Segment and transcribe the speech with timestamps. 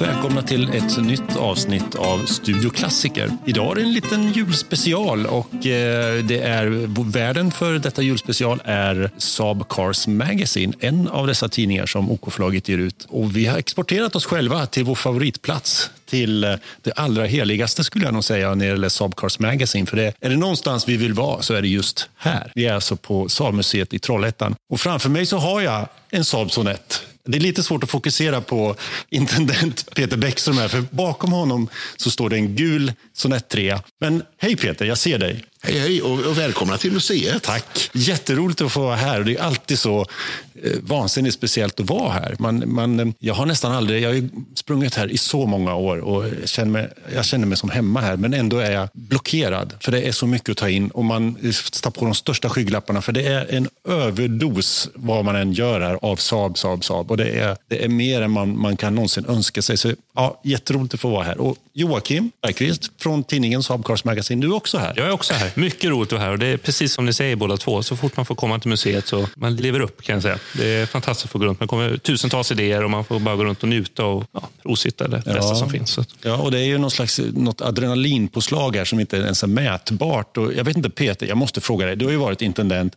[0.00, 3.30] varmt välkomna till ett nytt avsnitt av Studio Klassiker.
[3.44, 9.10] Idag är det en liten julspecial och eh, det är värden för detta julspecial är
[9.16, 13.06] Saab Cars Magazine, en av dessa tidningar som OK-förlaget ger ut.
[13.08, 18.04] Och vi har exporterat oss själva till vår favoritplats, till eh, det allra heligaste skulle
[18.04, 19.86] jag nog säga när det gäller Saab Cars Magazine.
[19.86, 22.52] För det, är det någonstans vi vill vara så är det just här.
[22.54, 24.54] Vi är alltså på Saabmuseet i Trollhättan.
[24.72, 27.04] Och framför mig så har jag en Saab Sonett.
[27.26, 28.76] Det är lite svårt att fokusera på
[29.10, 33.78] intendent Peter Bäckström här, för bakom honom så står det en gul Sonett 3.
[34.00, 35.44] Men hej Peter, jag ser dig.
[35.66, 37.42] Hej, hej och, och välkomna till museet.
[37.42, 37.90] Tack.
[37.92, 39.20] Jätteroligt att få vara här.
[39.20, 40.00] Det är alltid så
[40.62, 42.36] eh, vansinnigt speciellt att vara här.
[42.38, 45.96] Man, man, eh, jag har nästan aldrig, jag har sprungit här i så många år
[45.98, 48.16] och jag känner, mig, jag känner mig som hemma här.
[48.16, 51.36] Men ändå är jag blockerad, för det är så mycket att ta in och man
[51.42, 51.52] eh,
[51.82, 53.02] tar på de största skygglapparna.
[53.02, 57.10] För det är en överdos vad man än gör här av Saab, Saab, Saab.
[57.10, 59.76] Och det är, det är mer än man, man kan någonsin önska sig.
[59.76, 61.38] Så ja, jätteroligt att få vara här.
[61.40, 64.92] Och Joakim Bergqvist från tidningen Saab Cars Magazine, du är också här.
[64.96, 65.52] Jag är också här.
[65.54, 66.32] Mycket roligt att vara här.
[66.32, 67.82] Och det är precis som ni säger båda två.
[67.82, 70.38] Så fort man får komma till museet så man lever upp kan jag säga.
[70.56, 71.60] Det är fantastiskt att få gå runt.
[71.60, 75.08] Man kommer tusentals idéer och man får bara gå runt och njuta och ja, rositta
[75.08, 75.54] det bästa Ja.
[75.54, 75.98] som finns.
[76.22, 80.36] Ja, och det är ju någon slags, något adrenalinpåslag här som inte ens är mätbart.
[80.36, 81.96] Och jag vet inte Peter, jag måste fråga dig.
[81.96, 82.96] Du har ju varit intendent.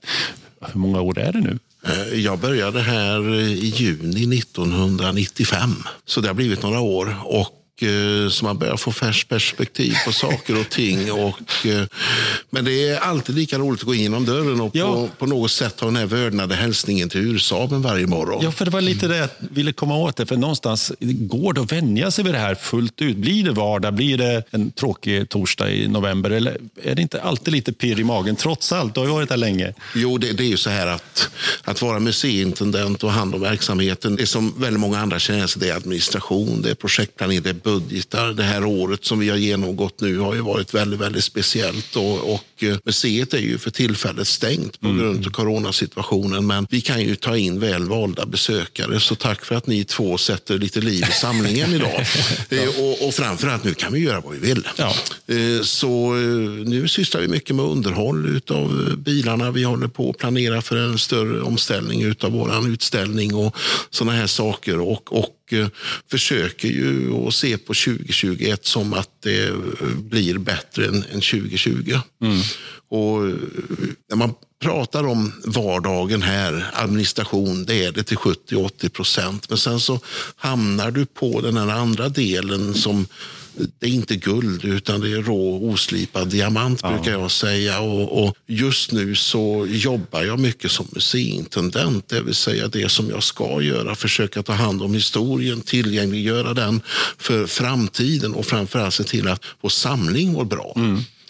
[0.73, 1.59] Hur många år är det nu?
[1.87, 7.15] Eh, jag började här i juni 1995, så det har blivit några år.
[7.25, 7.56] Och
[8.31, 11.11] så man börjar få färskt perspektiv på saker och ting.
[11.11, 11.83] Och, eh,
[12.49, 14.93] men det är alltid lika roligt att gå in genom dörren och Ja.
[14.93, 18.43] på, på något sätt ha den här vördnade hälsningen till ursaben varje morgon.
[18.43, 20.15] Ja, för det var lite det jag ville komma åt.
[20.15, 23.17] Det, för någonstans går det att vänja sig vid det här fullt ut.
[23.17, 23.93] Blir det vardag?
[23.93, 26.29] Blir det en tråkig torsdag i november?
[26.29, 28.35] Eller är det inte alltid lite pirr i magen?
[28.35, 29.73] Trots allt, du har ju varit här länge.
[29.95, 31.29] Jo, det, det är ju så här att,
[31.63, 35.69] att vara museiintendent och hand om verksamheten, det som väldigt många andra känner sig, det
[35.69, 38.33] är administration, det är projektplanering, det är budgetar.
[38.33, 42.33] Det här året som vi har genomgått nu har ju varit väldigt, väldigt speciellt och,
[42.33, 47.01] och eh, museet är ju för tillfället stängt på grund av coronasituationen, men vi kan
[47.01, 51.05] ju ta in väl valda besökare, så tack för att ni två sätter lite liv
[51.09, 52.05] i samlingen idag.
[52.49, 54.67] Eh, och, och framförallt, nu kan vi göra vad vi vill.
[54.77, 54.93] Ja.
[55.27, 56.13] Eh, Så
[56.65, 59.51] nu sysslar vi mycket med underhåll av bilarna.
[59.51, 63.55] Vi håller på att planera för en större omställning av vår utställning och
[63.89, 64.79] sådana här saker.
[64.79, 65.67] Och, och eh,
[66.09, 69.55] försöker ju att se på 2021 som att det eh,
[69.97, 71.99] blir bättre än, än 2020.
[72.89, 73.33] Och eh,
[74.09, 79.49] när man pratar om vardagen här, administration, det är det till 70-80 procent.
[79.49, 79.99] Men sen så
[80.35, 83.07] hamnar du på den här andra delen som
[83.79, 87.79] det är inte guld utan det är rå oslipad diamant brukar jag säga.
[87.79, 93.09] Och, och just nu så jobbar jag mycket som museiintendent, det vill säga det som
[93.09, 93.95] jag ska göra.
[93.95, 96.81] Försöka ta hand om historien, tillgängliggöra den
[97.17, 100.75] för framtiden och framförallt se till att vår samling mår bra.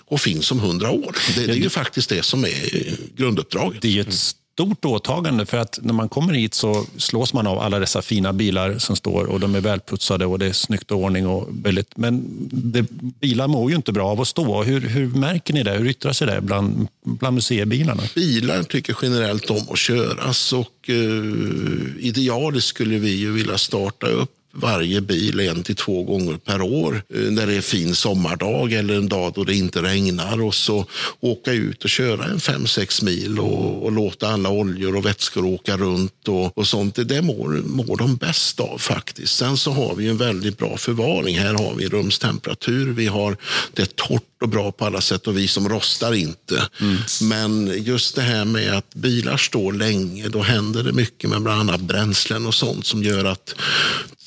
[0.06, 1.16] Och finns om hundra år.
[1.36, 3.82] Det, det är ju faktiskt det som är grunduppdraget.
[3.82, 4.14] Det är ett
[4.58, 8.34] stort åtagande för att när man kommer hit så slås man av alla dessa fina
[8.34, 11.98] bilar som står och de är välputsade och det är snyggt och ordning och väldigt.
[11.98, 12.86] Men det,
[13.22, 14.64] bilar mår ju inte bra av att stå.
[14.64, 15.72] Hur, hur märker ni det?
[15.72, 18.04] Hur yttrar sig det bland, bland museibilarna?
[18.16, 20.96] Bilar tycker generellt om att köras och eh,
[22.00, 27.02] idealiskt skulle vi ju vilja starta upp varje bil en till två gånger per år
[27.14, 30.86] eh, när det är fin sommardag eller en dag då det inte regnar och så
[31.20, 35.46] åka ut och köra en fem sex mil och, och låta alla oljor och vätskor
[35.46, 36.96] åka runt och, och sånt.
[36.96, 39.36] Det, det mår, mår de bäst av faktiskt.
[39.36, 41.40] Sen så har vi en väldigt bra förvaring.
[41.40, 43.38] Här har vi rumstemperatur, vi har
[43.74, 46.68] det torrt och bra på alla sätt och vis som rostar inte.
[47.22, 51.60] Men just det här med att bilar står länge, då händer det mycket med bland
[51.60, 53.56] annat bränslen och sånt som gör att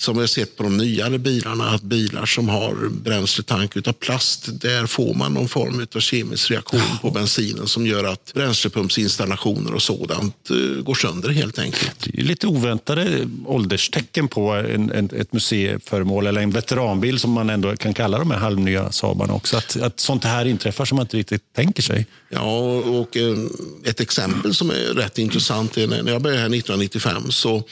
[0.00, 4.60] som vi har sett på de nyare bilarna, att bilar som har bränsletank utav plast,
[4.60, 9.82] där får man någon form av kemisk reaktion på bensinen som gör att bränslepumpsinstallationer och
[9.82, 12.04] sådant eh, går sönder helt enkelt.
[12.04, 17.50] Det är lite oväntade ålderstecken på en, en, ett museiföremål eller en veteranbil som man
[17.50, 19.56] ändå kan kalla de här halvnya Saabarna också.
[19.56, 22.06] Att, att sånt här inträffar som man inte riktigt tänker sig.
[22.28, 23.36] Ja, och eh,
[23.84, 27.62] ett exempel som är rätt intressant är när jag började här 1995 så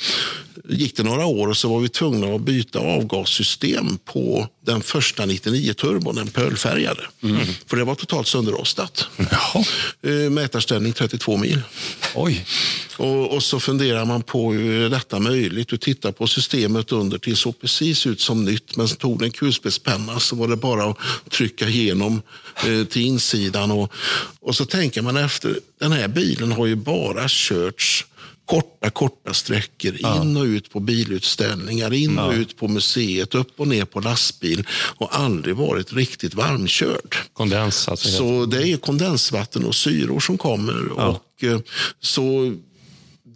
[0.69, 5.27] gick det några år och så var vi tvungna att byta avgassystem på den första
[5.27, 7.01] 99-turbon, den pölfärgade.
[7.67, 9.09] För det var totalt sönderrostat.
[9.17, 9.65] Jaha.
[10.03, 11.61] Eh, Mätarställning 32 mil.
[12.15, 12.47] Oj.
[12.97, 15.69] Och, och så funderar man på hur är detta möjligt.
[15.69, 19.31] Du tittar på systemet under till såg precis ut som nytt men så tog en
[19.31, 20.97] kulspetspenna så var det bara att
[21.31, 22.23] trycka igenom
[22.67, 23.71] eh, till insidan.
[23.71, 23.93] Och,
[24.41, 28.07] och så tänker man efter, den här bilen har ju bara körts
[28.49, 29.95] korta, korta sträckor.
[29.95, 34.67] In och ut på bilutställningar, in och ut på museet, upp och ner på lastbil
[34.71, 37.17] och aldrig varit riktigt varmkörd.
[37.33, 38.09] Kondens alltså.
[38.09, 40.93] Så det är kondensvatten och syror som kommer.
[40.93, 41.59] Och, eh,
[42.01, 42.55] så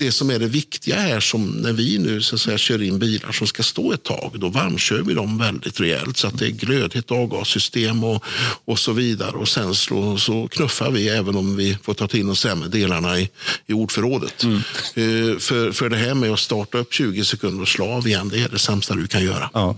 [0.05, 2.99] det som är det viktiga här, som när vi nu så att säga, kör in
[2.99, 6.47] bilar som ska stå ett tag, då varmkör vi dem väldigt rejält så att det
[6.47, 8.25] är glödhett avgassystem och,
[8.65, 9.37] och så vidare.
[9.37, 13.19] Och sen så, så knuffar vi även om vi får ta till de sämre delarna
[13.19, 13.31] i,
[13.67, 14.43] i ordförrådet.
[14.43, 14.57] Mm.
[14.97, 18.29] Uh, för, för det här med att starta upp 20 sekunder och slå av igen,
[18.29, 19.51] det är det sämsta du kan göra.
[19.53, 19.77] Ja.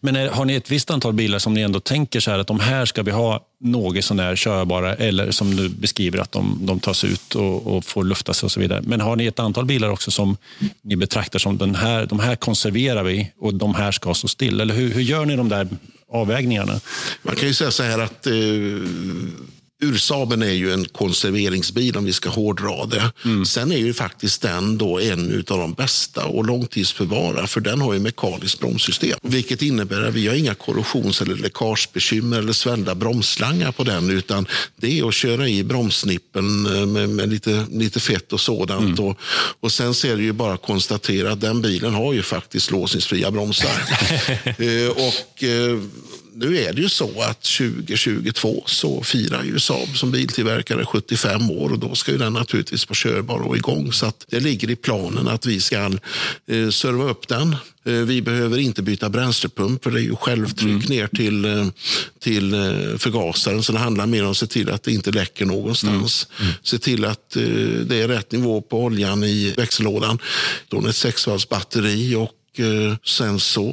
[0.00, 2.46] Men är, har ni ett visst antal bilar som ni ändå tänker så här att
[2.46, 6.80] de här ska vi ha något sånär körbara eller som du beskriver att de, de
[6.80, 8.82] tas ut och, och får lufta sig och så vidare.
[8.82, 10.36] Men har ni ett antal bilar också som
[10.82, 14.60] ni betraktar som den här, de här konserverar vi och de här ska stå still?
[14.60, 15.68] Eller hur, hur gör ni de där
[16.12, 16.80] avvägningarna?
[17.22, 18.32] Man kan ju säga så här att eh,
[19.80, 23.12] Ursaben är ju en konserveringsbil om vi ska hårdra det.
[23.24, 23.46] Mm.
[23.46, 27.94] Sen är ju faktiskt den då en av de bästa och långtidsförvara för den har
[27.94, 29.18] ju mekaniskt bromssystem.
[29.22, 34.46] Vilket innebär att vi har inga korrosions eller läckagebekymmer eller svällda bromsslangar på den utan
[34.76, 38.98] det är att köra i bromssnippen eh, med, med lite, lite fett och sådant.
[38.98, 39.10] Mm.
[39.10, 39.18] Och,
[39.60, 43.70] och sen ser det ju bara konstatera att den bilen har ju faktiskt låsningsfria bromsar.
[44.44, 45.78] eh, och eh,
[46.40, 51.72] nu är det ju så att 2022 så firar ju Saab som biltillverkare 75 år
[51.72, 53.92] och då ska ju den naturligtvis vara körbar och igång.
[53.92, 55.76] Så att det ligger i planen att vi ska
[56.46, 57.56] eh, serva upp den.
[57.84, 60.88] Eh, vi behöver inte byta bränslepump för det är ju självtryck mm.
[60.88, 61.66] ner till, eh,
[62.18, 63.62] till eh, förgasaren.
[63.62, 66.28] Så det handlar mer om att se till att det inte läcker någonstans.
[66.38, 66.48] Mm.
[66.48, 66.60] Mm.
[66.62, 67.30] Se till att
[67.86, 70.18] det är rätt nivå på oljan i växellådan.
[70.68, 73.68] Då är ett sexvalsbatteri och Eh, sen så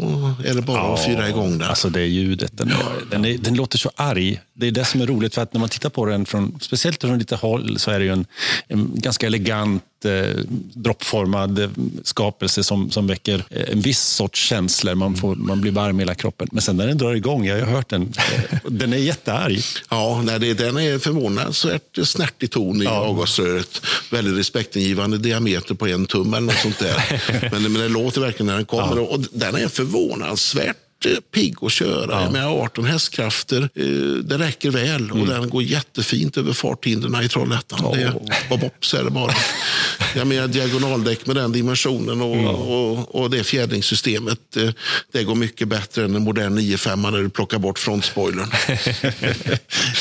[0.46, 1.70] är det bara att fyra igång den.
[1.70, 2.74] Alltså det ljudet, den,
[3.12, 4.42] den, är, den, låter så arg.
[4.60, 7.02] Det är det som är roligt, för att när man tittar på den, från, speciellt
[7.02, 8.26] från lite håll, så är det ju en,
[8.68, 10.42] en ganska elegant eh,
[10.74, 11.70] droppformad eh,
[12.04, 14.96] skapelse som, som väcker eh, en viss sorts känslor.
[14.96, 16.48] Man, får, man blir varm i hela kroppen.
[16.52, 19.62] Men sen när den drar igång, jag har hört den, eh, den är jättearg.
[19.90, 22.92] Ja, nej, det, den är förvånansvärt snärtig ton i ja.
[22.92, 23.82] avgasröret.
[24.12, 27.22] Väldigt respektingivande diameter på en tum eller något sånt där.
[27.52, 28.98] men, men det låter verkligen när den kommer.
[28.98, 29.02] Ja.
[29.02, 30.78] Och den är förvånansvärt
[31.32, 32.22] pigg att köra.
[32.22, 32.30] Ja.
[32.30, 33.86] Med 18 hästkrafter, eh,
[34.24, 35.04] det räcker väl.
[35.04, 35.22] Mm.
[35.22, 37.86] Och den går jättefint över farthindren i Trollhättan.
[37.86, 37.98] Oh.
[37.98, 38.14] Det,
[38.50, 39.34] bob, bob, så är det bara.
[40.16, 42.48] Jag menar diagonaldäck med den dimensionen och, mm.
[42.48, 44.58] och, och det fjädringssystemet.
[44.58, 44.70] Eh,
[45.12, 48.52] det går mycket bättre än en modern 95 när du plockar bort frontspoilern.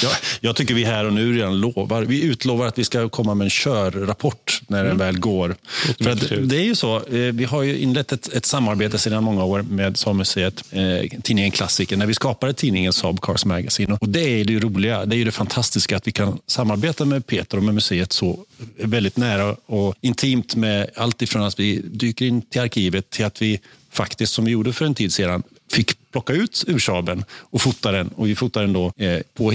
[0.02, 0.10] ja,
[0.40, 2.02] jag tycker vi här och nu redan lovar.
[2.02, 4.98] Vi utlovar att vi ska komma med en körrapport när den mm.
[4.98, 5.56] väl går.
[6.00, 9.24] För att, det är ju så, eh, vi har ju inlett ett, ett samarbete sedan
[9.24, 13.98] många år med Samuseet eh, Eh, tidningen Klassiker när vi skapade tidningen Saab Cars Magazine.
[14.00, 17.56] Och det är det roliga, det är det fantastiska att vi kan samarbeta med Peter
[17.56, 18.38] och med museet så
[18.78, 23.42] väldigt nära och intimt med allt ifrån att vi dyker in till arkivet till att
[23.42, 23.60] vi
[23.90, 28.08] faktiskt, som vi gjorde för en tid sedan, fick plocka ut ursaben och fota den.
[28.08, 29.52] Och vi fotade den då eh, på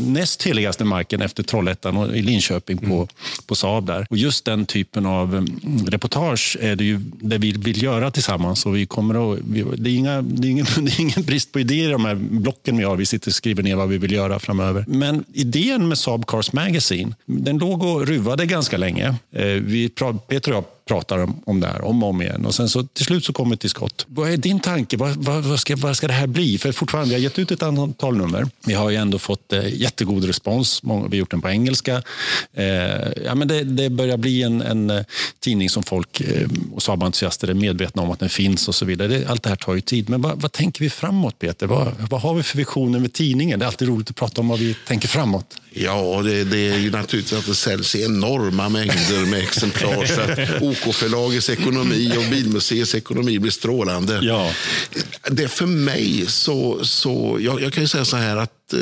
[0.00, 3.08] näst heligaste marken efter Trollhättan och i Linköping på, mm.
[3.46, 3.86] på Saab.
[3.86, 4.06] Där.
[4.10, 8.66] Och just den typen av mm, reportage är det ju det vi vill göra tillsammans.
[8.66, 11.52] Och vi kommer att, vi, det, är inga, det, är ingen, det är ingen brist
[11.52, 12.96] på idéer i de här blocken vi har.
[12.96, 14.84] Vi sitter och skriver ner vad vi vill göra framöver.
[14.88, 19.14] Men idén med Saab Cars Magazine, den låg och ruvade ganska länge.
[19.32, 19.88] Eh, vi,
[20.28, 22.46] Peter och jag pratar om, om det här om och om igen.
[22.46, 24.06] Och sen så till slut så kommer vi till skott.
[24.08, 24.96] Vad är din tanke?
[24.96, 26.58] Vad, vad, vad, ska, vad ska det här bli?
[26.58, 28.46] För fortfarande, vi har gett ut ett antal nummer.
[28.66, 30.80] Vi har ju ändå fått eh, jättegod respons.
[30.82, 32.02] vi har gjort den på engelska.
[32.52, 32.64] Eh,
[33.24, 35.04] ja, men det, det, börjar bli en, en eh,
[35.40, 39.08] tidning som folk eh, och Saab-entusiaster är medvetna om att den finns och så vidare.
[39.08, 40.08] Det, allt det här tar ju tid.
[40.08, 41.66] Men vad, vad tänker vi framåt, Peter?
[41.66, 43.58] Vad, vad har vi för visioner med tidningen?
[43.58, 45.56] Det är alltid roligt att prata om vad vi tänker framåt.
[45.70, 50.06] Ja, det, det är ju naturligtvis att det säljs enorma mängder med exemplar.
[50.06, 54.20] Så att oh, OK-förlagets ekonomi och Bilmuseets ekonomi blir strålande.
[54.22, 54.52] Ja.
[55.30, 58.80] Det för mig så, så jag, jag kan ju säga så här att eh,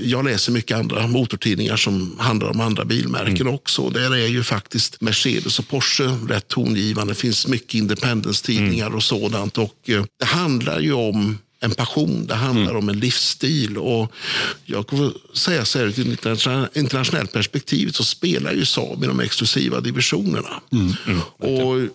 [0.00, 3.54] jag läser mycket andra motortidningar som handlar om andra bilmärken mm.
[3.54, 3.90] också.
[3.90, 7.12] Där är ju faktiskt Mercedes och Porsche rätt tongivande.
[7.12, 8.96] Det finns mycket independence-tidningar mm.
[8.96, 9.58] och sådant.
[9.58, 12.76] Och eh, det handlar ju om en passion, det handlar mm.
[12.76, 13.78] om en livsstil.
[13.78, 14.12] Och
[14.64, 19.20] jag kommer säga så här, ur ett internationellt perspektiv så spelar ju Saab i de
[19.20, 20.60] exklusiva divisionerna.
[20.72, 20.94] Mm.
[21.06, 21.20] Mm.
[21.20, 21.88] Och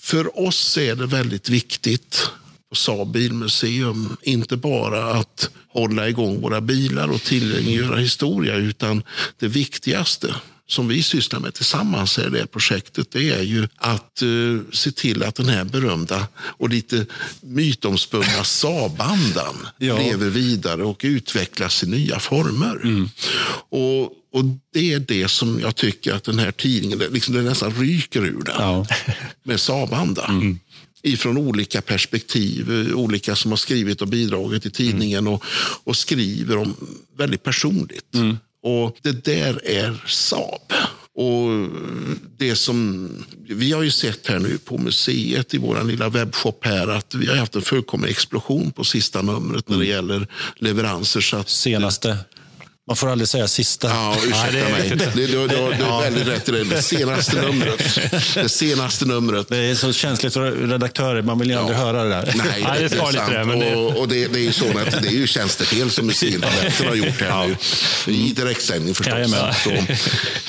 [0.00, 2.30] för oss är det väldigt viktigt
[2.70, 9.02] på Saab bilmuseum, inte bara att hålla igång våra bilar och tillgängliggöra historia, utan
[9.38, 10.34] det viktigaste
[10.68, 15.22] som vi sysslar med tillsammans i det projektet, det är ju att uh, se till
[15.22, 17.06] att den här berömda och lite
[17.40, 19.98] mytomspunna Saabandan ja.
[19.98, 22.80] lever vidare och utvecklas i nya former.
[22.84, 23.08] Mm.
[23.70, 27.74] Och, och det är det som jag tycker att den här tidningen, liksom det nästan
[27.74, 28.54] ryker ur den.
[28.58, 28.86] Ja.
[29.42, 30.24] Med Saabanda.
[30.24, 30.58] Mm
[31.02, 35.32] ifrån olika perspektiv, olika som har skrivit och bidragit i tidningen mm.
[35.32, 35.44] och,
[35.84, 36.74] och skriver om
[37.16, 38.14] väldigt personligt.
[38.14, 38.36] Mm.
[38.62, 40.72] Och det där är Saab.
[41.14, 41.68] Och
[42.36, 43.08] det som
[43.48, 47.26] vi har ju sett här nu på museet i vår lilla webbshop här att vi
[47.26, 49.96] har haft en fullkomlig explosion på sista numret när det mm.
[49.96, 51.20] gäller leveranser.
[51.20, 52.16] Så att, Senaste
[52.88, 53.88] man får aldrig säga sista.
[53.88, 54.88] Ja, ursäkta Nej, mig.
[54.88, 56.64] Det, du, du, du är väldigt rätt i det.
[56.64, 57.98] Det senaste numret.
[58.34, 59.48] Det senaste numret.
[59.48, 61.22] Det är så känsligt för redaktörer.
[61.22, 62.34] Man vill ju aldrig höra det där.
[62.36, 63.60] Nej, det, det, det är sant.
[63.60, 63.74] Det.
[63.74, 66.44] Och, och det, det är ju så att det är ju tjänstefel som museet
[66.88, 67.46] har gjort här ja.
[68.06, 68.12] nu.
[68.12, 69.32] I direktsändning förstås.
[69.64, 69.70] Så,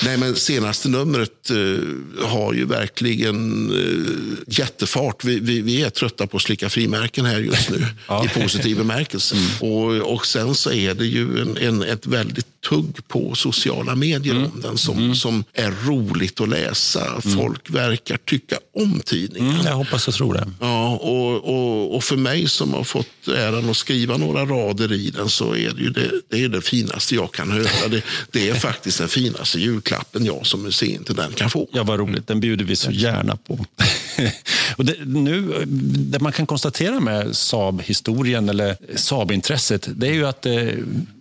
[0.04, 1.78] nej, men senaste numret uh,
[2.24, 4.06] har ju verkligen uh,
[4.46, 5.24] jättefart.
[5.24, 7.86] Vi, vi, vi, är trötta på att slicka frimärken här just nu.
[8.08, 8.24] ja.
[8.24, 9.36] I positiv bemärkelse.
[9.36, 9.72] Mm.
[9.72, 13.94] Och, och sen så är det ju en, en, ett väldigt väldigt tugg på sociala
[13.94, 14.50] medier mm.
[14.52, 15.14] om den som, mm.
[15.14, 17.06] som är roligt att läsa.
[17.06, 17.38] Mm.
[17.38, 19.50] Folk verkar tycka om tidningen.
[19.50, 20.50] Mm, jag hoppas och tror det.
[20.60, 25.10] Ja, och, och, och, för mig som har fått äran att skriva några rader i
[25.10, 27.88] den så är det ju det, det, är det finaste jag kan höra.
[27.90, 30.70] Det, det är faktiskt den finaste julklappen jag som
[31.08, 31.68] den kan få.
[31.72, 32.26] Ja, vad roligt.
[32.26, 33.54] Den bjuder vi så gärna på.
[34.76, 35.64] och det, nu,
[35.96, 40.54] det man kan konstatera med Saab-historien eller Saab-intresset, det är ju att eh,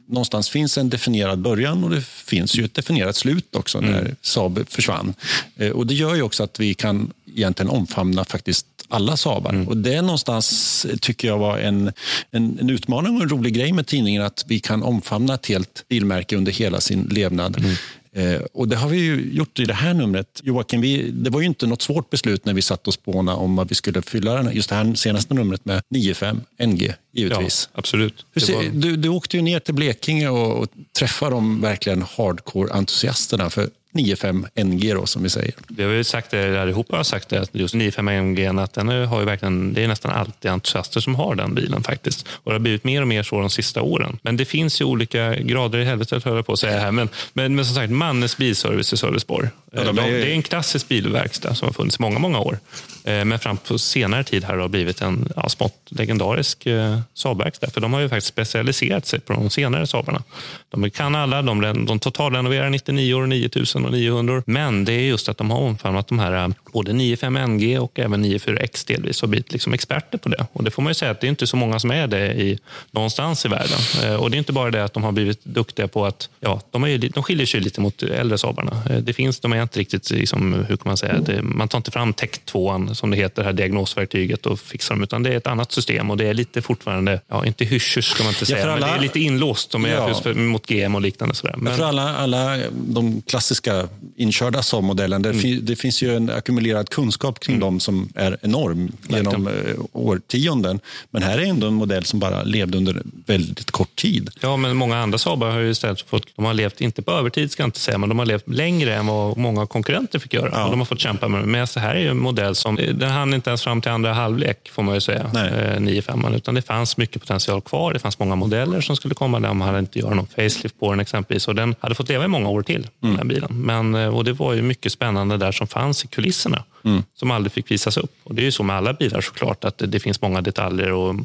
[0.10, 4.16] någonstans finns en definierad början och det finns ju ett definierat slut också när mm.
[4.22, 5.14] Saab försvann.
[5.56, 9.54] Eh, och det gör ju också att vi kan egentligen omfamna faktiskt alla Saabar.
[9.54, 9.68] Mm.
[9.68, 11.92] Och det någonstans tycker jag var en,
[12.32, 15.86] en, en, utmaning och en rolig grej med tidningen att vi kan omfamna ett helt
[15.90, 17.58] bilmärke under hela sin levnad.
[17.58, 17.76] Mm.
[18.16, 20.42] Eh, och Det har vi ju gjort i det här numret.
[20.44, 23.56] Joakim, vi, det var ju inte något svårt beslut när vi satt och spånade om
[23.56, 27.70] vad vi skulle fylla just det här senaste numret med 9.5 NG, givetvis.
[27.74, 28.26] Ja, absolut.
[28.36, 30.68] Ser, du, du åkte ju ner till Blekinge och, och
[31.00, 33.50] träffade de verkligen hardcore-entusiasterna.
[33.50, 35.54] För 95 NG då, som vi säger.
[35.68, 39.20] Vi har ju sagt det allihopa har sagt det, just 95 NG, att den har
[39.20, 42.28] ju verkligen, det är nästan alltid entusiaster som har den bilen faktiskt.
[42.30, 44.20] Och det har blivit mer och mer så de sista åren.
[44.22, 46.92] Men det finns ju olika grader i helvetet, höll jag på att säga här.
[46.92, 49.50] Men, men, men som sagt, Mannes Bilservice i Sölvesborg.
[49.72, 50.12] Ja, de är...
[50.12, 52.60] Det är en klassisk bilverkstad som har funnits i många, många år.
[53.04, 57.70] Eh, men fram på senare tid har det blivit en ja, smått legendarisk eh, Saabverkstad.
[57.70, 60.24] För de har ju faktiskt specialiserat sig på de senare Saabarna.
[60.70, 64.44] De kan alla, de, de totalrenoverar 99 år, 9000 och 900.
[64.46, 68.00] Men det är just att de har omfamnat de här eh, både 95 NG och
[68.00, 70.48] även 94X delvis och blivit liksom experter på det.
[70.54, 72.34] Och det får man ju säga att det är inte så många som är det
[72.34, 72.60] i,
[72.92, 74.20] någonstans i världen.
[74.20, 76.84] Och det är inte bara det att de har blivit duktiga på att, ja, de,
[76.84, 78.82] är, de skiljer sig lite mot äldre Saabarna.
[79.02, 81.92] Det finns, de är inte riktigt, liksom, hur kan man säga, det, man tar inte
[81.92, 85.38] fram Tech 2 som det heter, det här diagnosverktyget och fixar dem, utan det är
[85.38, 88.60] ett annat system och det är lite fortfarande, ja inte hysch ska man inte säga,
[88.60, 90.34] ja, alla, men det är lite inlåst de är ja.
[90.34, 91.36] mot GM och liknande.
[91.36, 91.56] Sådär.
[91.58, 93.69] Men, för alla, alla de klassiska
[94.16, 95.66] inkörda SAM-modellen, det, mm.
[95.66, 97.66] det, finns ju en ackumulerad kunskap kring mm.
[97.66, 99.54] dem som är enorm genom eh,
[99.94, 100.80] årtionden.
[101.12, 104.30] Men här är ändå en modell som bara levde under väldigt kort tid.
[104.42, 107.52] Ja, men många andra Saabar har ju istället fått, de har levt, inte på övertid
[107.52, 110.50] ska jag inte säga, men de har levt längre än vad många konkurrenter fick göra.
[110.54, 110.64] Ja.
[110.64, 111.46] Och de har fått kämpa med det.
[111.46, 114.14] Men det här är ju en modell som den hann inte ens fram till andra
[114.14, 116.36] halvlek, får man ju säga, eh, 9-5.
[116.36, 117.94] Utan det fanns mycket potential kvar.
[117.94, 119.40] Det fanns många modeller som skulle komma.
[119.40, 121.48] Där man hade inte gjort någon facelift på den exempelvis.
[121.48, 122.88] Och den hade fått leva i många år till, mm.
[123.00, 123.59] den här bilen.
[123.66, 126.64] Men, eh, och det var ju mycket spännande där som fanns i kulisserna.
[126.84, 127.04] Mm.
[127.16, 128.16] som aldrig fick visas upp.
[128.24, 131.16] Och Det är ju så med alla bilar såklart, att det finns många detaljer och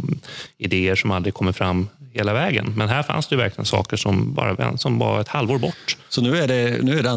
[0.59, 2.73] idéer som aldrig kommer fram hela vägen.
[2.77, 5.97] Men här fanns det verkligen saker som bara som var ett halvår bort.
[6.09, 7.11] Så nu är det, nu är det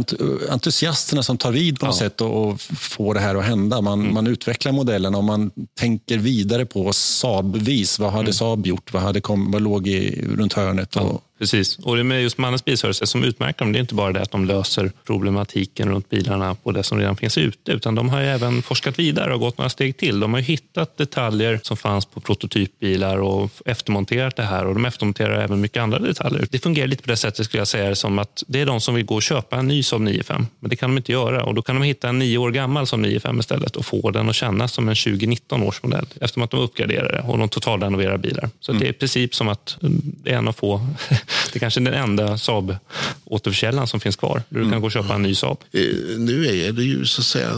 [0.50, 3.82] entusiasterna som tar vid på något sätt och, och får det här att hända.
[3.82, 4.14] Man, mm.
[4.14, 8.00] man utvecklar modellen och man tänker vidare på Saab-vis.
[8.00, 8.34] Vad hade mm.
[8.34, 8.94] Saab gjort?
[8.94, 10.96] Vad, hade kom, vad låg i, runt hörnet?
[10.96, 11.78] Och, Precis.
[11.78, 14.32] Och det med just Mannens bilservice som utmärker dem, det är inte bara det att
[14.32, 18.62] de löser problematiken runt bilarna på det som redan finns ute, utan de har även
[18.62, 20.20] forskat vidare och gått några steg till.
[20.20, 25.42] De har hittat detaljer som fanns på prototypbilar och eftermonterat det här och de eftermonterar
[25.42, 26.48] även mycket andra detaljer.
[26.52, 28.96] Det fungerar lite på det sättet skulle jag säga som att det är de som
[28.96, 31.54] vill gå och köpa en ny Saab 9-5, men det kan de inte göra och
[31.54, 34.36] då kan de hitta en nio år gammal Saab 9-5 istället och få den att
[34.36, 38.50] kännas som en 2019 års modell eftersom att de uppgraderar det och de totalrenoverar bilar.
[38.60, 38.80] Så mm.
[38.80, 40.88] det är i princip som att det är en av få
[41.52, 44.44] det är kanske är den enda Saab-återförsäljaren som finns kvar.
[44.50, 44.82] Du kan mm.
[44.82, 45.58] gå och köpa en ny Saab.
[45.72, 45.82] Eh,
[46.18, 47.54] nu är det ju så att säga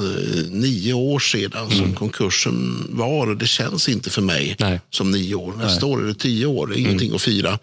[0.50, 1.96] nio år sedan som mm.
[1.96, 3.30] konkursen var.
[3.30, 4.82] och Det känns inte för mig Nej.
[4.90, 5.54] som nio år.
[5.58, 5.96] Nästa Nej.
[5.96, 6.68] år är det tio år.
[6.68, 7.16] Det är ingenting mm.
[7.16, 7.60] att fira.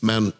[0.00, 0.32] Men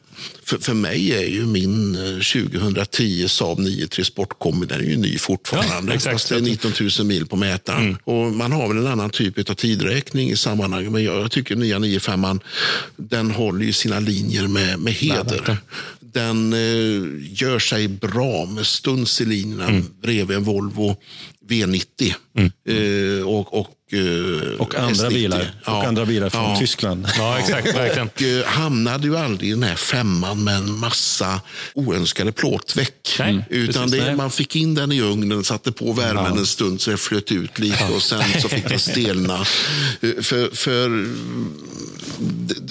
[0.45, 5.93] för, för mig är ju min 2010 Saab 9-3 Sportkombi, den är ju ny fortfarande.
[5.93, 6.15] Ja, exakt.
[6.15, 7.83] Fast det är 19 000 mil på mätaren.
[7.83, 7.97] Mm.
[8.05, 10.93] Och man har väl en annan typ av tidräkning i sammanhanget.
[10.93, 12.41] Men jag, jag tycker nya 95
[12.97, 15.59] den håller ju sina linjer med, med heder.
[16.01, 17.03] Den eh,
[17.43, 19.85] gör sig bra med stuns i linjerna mm.
[20.03, 20.97] bredvid en Volvo
[21.49, 22.15] V90.
[22.37, 22.53] Mm.
[22.69, 25.55] Eh, och, och Eh, och andra bilar.
[25.65, 25.79] Ja.
[25.79, 26.57] Och andra bilar från ja.
[26.59, 27.09] Tyskland.
[27.17, 27.77] Ja, exakt.
[27.77, 28.09] Verkligen.
[28.09, 31.41] Och eh, hamnade ju aldrig i den här femman med en massa
[31.75, 33.17] oönskade plåtveck.
[33.19, 36.39] Nej, Utan precis, det, man fick in den i ugnen, satte på värmen ja.
[36.39, 39.47] en stund så det flöt ut lite och sen så fick den stelna.
[40.01, 41.07] Eh, för, för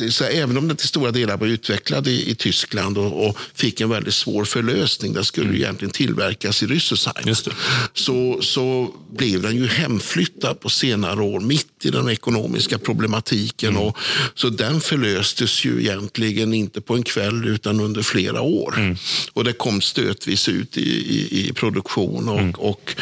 [0.09, 3.81] så även om den till stora delar var utvecklad i, i Tyskland och, och, fick
[3.81, 5.61] en väldigt svår förlösning, den skulle mm.
[5.61, 7.53] egentligen tillverkas i Rüsselsheim,
[7.93, 8.62] så, så
[9.11, 13.69] blev den ju hemflyttad på senare år mitt i den ekonomiska problematiken.
[13.69, 13.83] Mm.
[13.83, 13.97] Och,
[14.35, 18.73] så den förlöstes ju egentligen inte på en kväll utan under flera år.
[18.77, 18.97] Mm.
[19.33, 22.29] Och det kom stötvis ut i, i, i produktion.
[22.29, 22.51] Och, mm.
[22.51, 22.95] och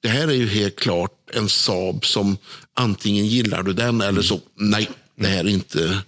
[0.00, 2.36] det här är ju helt klart en Saab som
[2.74, 4.88] antingen gillar du den eller så nej,
[5.20, 5.98] det här är inte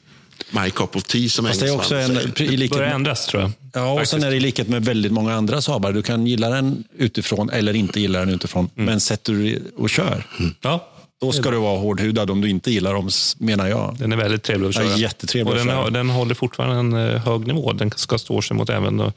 [0.51, 3.43] my cup of tea som Fast det är också en, i likhet börjar ändras tror
[3.43, 3.53] jag.
[3.79, 4.11] Ja, och Faktiskt.
[4.11, 5.93] sen är det i likhet med väldigt många andra Saabar.
[5.93, 8.71] Du kan gilla den utifrån eller inte gilla den utifrån.
[8.75, 8.87] Mm.
[8.87, 10.55] Men sätter du och kör, mm.
[10.61, 10.89] ja.
[11.21, 13.97] Då ska du vara hårdhudad om du inte gillar dem, menar jag.
[13.99, 14.85] Den är väldigt trevlig att köra.
[14.85, 17.73] Ja, jättetrevlig och den, har, den håller fortfarande en eh, hög nivå.
[17.73, 19.13] Den ska stå sig mot även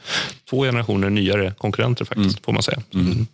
[0.50, 2.44] två generationer nyare konkurrenter, faktiskt, mm.
[2.44, 2.82] får man säga.
[2.94, 3.28] Mm.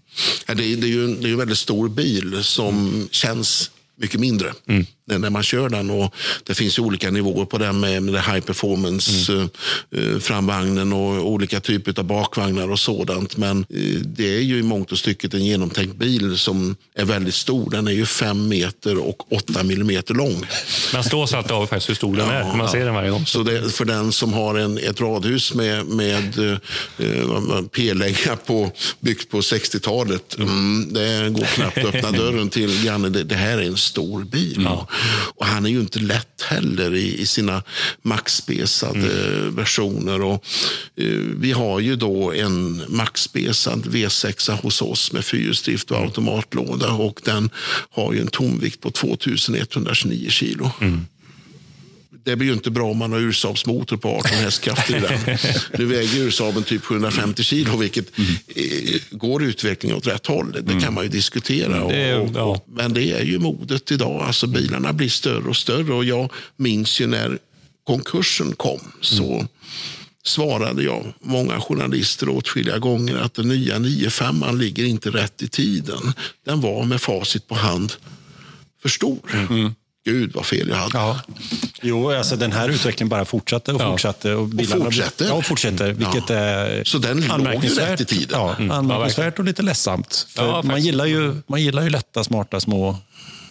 [0.47, 4.19] Ja, det, är, det, är ju, det är en väldigt stor bil som känns mycket
[4.19, 4.85] mindre mm.
[5.07, 5.89] När man kör den.
[5.89, 9.49] Och det finns ju olika nivåer på den med, med high performance mm.
[9.97, 13.37] uh, framvagnen och olika typer av bakvagnar och sådant.
[13.37, 17.35] Men uh, det är ju i mångt och stycket en genomtänkt bil som är väldigt
[17.35, 17.69] stor.
[17.69, 20.45] Den är ju fem meter och åtta millimeter lång.
[20.93, 22.57] Man slås alltid av faktiskt hur stor den är.
[22.57, 23.25] Man ser den varje gång.
[23.25, 29.29] Så det, för den som har en, ett radhus med, med uh, P-länga på, byggt
[29.29, 30.37] på 60-talet.
[30.37, 33.13] Mm, det går knappt att öppna dörren till grannen.
[33.13, 34.61] Det, det här är en stor bil.
[34.63, 34.87] Ja.
[35.35, 37.63] Och han är ju inte lätt heller i, i sina
[38.01, 39.55] maxspesade mm.
[39.55, 40.21] versioner.
[40.21, 40.45] Och,
[41.01, 46.07] uh, vi har ju då en maxspesad V6 hos oss med fyrhjulsdrift och mm.
[46.09, 47.49] automatlåda och den
[47.89, 50.71] har ju en tomvikt på 2129 kilo.
[50.81, 51.05] Mm
[52.27, 55.37] det blir ju inte bra om man har ursaabsmotor på 18 hästkrafter i den.
[55.77, 58.33] Nu väger ursaaben typ 750 kilo, vilket mm.
[59.11, 60.51] går utvecklingen åt rätt håll.
[60.51, 60.81] Det mm.
[60.81, 61.93] kan man ju diskutera.
[61.93, 62.61] Är, och, och, ja.
[62.67, 64.21] Men det är ju modet idag.
[64.21, 65.93] Alltså bilarna blir större och större.
[65.93, 67.37] Och jag minns ju när
[67.83, 68.81] konkursen kom.
[69.01, 69.47] så mm.
[70.23, 76.13] svarade jag många journalister åtskilliga gånger att den nya 95 ligger inte rätt i tiden.
[76.45, 77.93] Den var med facit på hand
[78.81, 79.47] för stor.
[79.49, 79.71] Mm.
[80.07, 80.97] Gud vad fel jag hade.
[80.97, 81.19] Ja.
[81.81, 84.33] Jo, alltså den här utvecklingen bara fortsatte och fortsatte.
[84.33, 85.25] Och, och fortsätter.
[85.25, 85.93] Ja, och fortsätter.
[85.93, 86.35] Vilket ja.
[86.35, 88.39] är Så den låg rätt i tiden.
[88.39, 88.71] Ja, mm.
[88.71, 90.27] anmärkningsvärt och lite ledsamt.
[90.29, 92.97] För man, gillar ju, man gillar ju lätta, smarta, små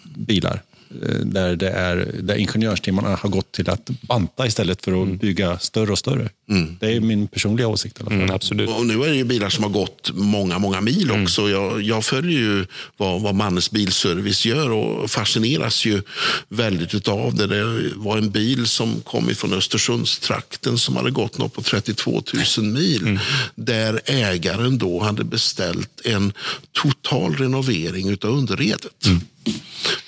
[0.03, 0.61] bilar.
[0.91, 5.17] Eh, där, det är, där ingenjörstimmarna har gått till att banta istället för att mm.
[5.17, 6.29] bygga större och större.
[6.49, 6.77] Mm.
[6.79, 7.99] Det är min personliga åsikt.
[7.99, 8.19] I alla fall.
[8.19, 8.69] Mm, absolut.
[8.69, 11.23] Och nu är det bilar som har gått många, många mil mm.
[11.23, 11.49] också.
[11.49, 12.65] Jag, jag följer ju
[12.97, 16.01] vad, vad Mannes Bilservice gör och fascineras ju
[16.49, 17.47] väldigt av det.
[17.47, 22.23] Det var en bil som kom ifrån Östersundstrakten som hade gått något på 32
[22.57, 23.01] 000 mil.
[23.01, 23.19] Mm.
[23.55, 26.33] Där ägaren då hade beställt en
[26.71, 29.05] total renovering av underredet.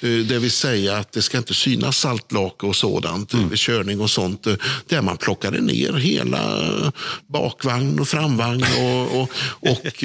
[0.02, 3.50] Eh, det vill säga att det ska inte synas saltlake och sådant mm.
[3.50, 4.48] vid körning och sånt.
[4.48, 4.54] Eh,
[4.88, 6.94] där man plockade ner hela
[7.28, 10.04] bakvagn och framvagn och, och, och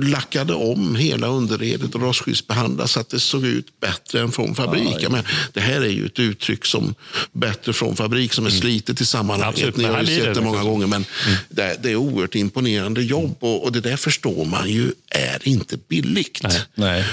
[0.10, 4.96] lackade om hela underredet och rostskyddsbehandlade så att det såg ut bättre än från fabrik.
[5.00, 6.94] Ja, Men det här är ju ett uttryck som
[7.32, 8.60] bättre från fabrik som är mm.
[8.60, 9.76] slitet i sammanhanget.
[9.76, 10.86] Ni har ju sett det många gånger.
[10.86, 11.38] Men mm.
[11.48, 15.76] det, det, är oerhört imponerande jobb och, och, det där förstår man ju är inte
[15.88, 16.40] billigt.
[16.42, 16.62] Nej.
[16.74, 17.04] Nej.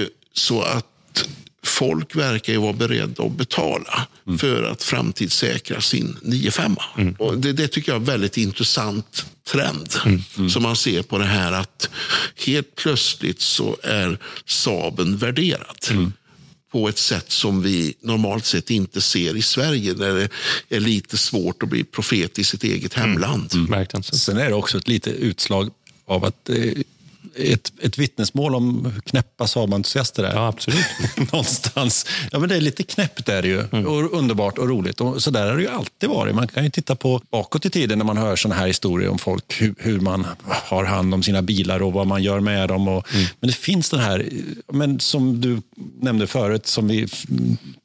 [0.00, 0.86] Uh, så att
[1.62, 4.38] folk verkar ju vara beredda att betala mm.
[4.38, 6.76] för att framtidssäkra sin 95.
[6.98, 7.14] Mm.
[7.18, 10.22] Och det, det, tycker jag är en väldigt intressant trend mm.
[10.36, 10.50] mm.
[10.50, 11.90] som man ser på det här att
[12.46, 16.12] helt plötsligt så är Saben värderad mm.
[16.72, 20.14] på ett sätt som vi normalt sett inte ser i Sverige där
[20.68, 23.10] det är lite svårt att bli profet i sitt eget mm.
[23.10, 23.54] hemland.
[23.54, 24.02] Mm.
[24.02, 25.70] Sen är det också ett litet utslag
[26.06, 26.56] av att eh,
[27.36, 30.84] ett, ett vittnesmål om knäppa Saab-entusiaster Ja, absolut.
[31.32, 32.06] Någonstans.
[32.30, 33.60] Ja, men det är lite knäppt är det ju.
[33.72, 33.86] Mm.
[33.86, 35.00] Och underbart och roligt.
[35.00, 36.34] Och så där har det ju alltid varit.
[36.34, 39.18] Man kan ju titta på bakåt i tiden när man hör sådana här historier om
[39.18, 39.60] folk.
[39.60, 42.88] Hur, hur, man har hand om sina bilar och vad man gör med dem.
[42.88, 43.26] Och, mm.
[43.40, 44.28] Men det finns den här,
[44.72, 45.62] men som du
[46.00, 47.08] nämnde förut, som vi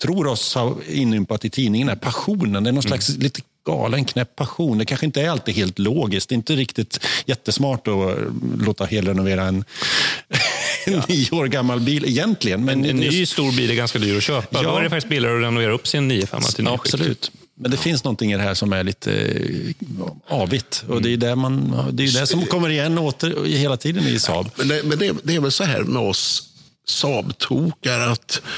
[0.01, 2.63] tror oss ha inympat i tidningen, passionen.
[2.63, 2.81] Det är någon mm.
[2.81, 4.77] slags lite galen knäpp passion.
[4.77, 6.29] Det kanske inte är alltid helt logiskt.
[6.29, 8.17] Det är inte riktigt jättesmart att
[8.59, 9.65] låta helrenovera en
[10.85, 12.65] en nio år gammal bil egentligen.
[12.65, 14.63] Men En ny just- stor bil är ganska dyr att köpa.
[14.63, 14.69] Ja.
[14.69, 17.31] Då är det faktiskt billigare att renovera upp sin 95 till Ja, absolut.
[17.59, 20.83] Men det finns någonting i det här som är lite eh, avigt.
[20.89, 24.19] Och det är det, man, det, är det som kommer igen åter hela tiden i
[24.19, 24.49] Saab.
[24.55, 26.43] Men, det, men det, det är väl så här med oss
[26.87, 28.49] Saab-tokar att eh,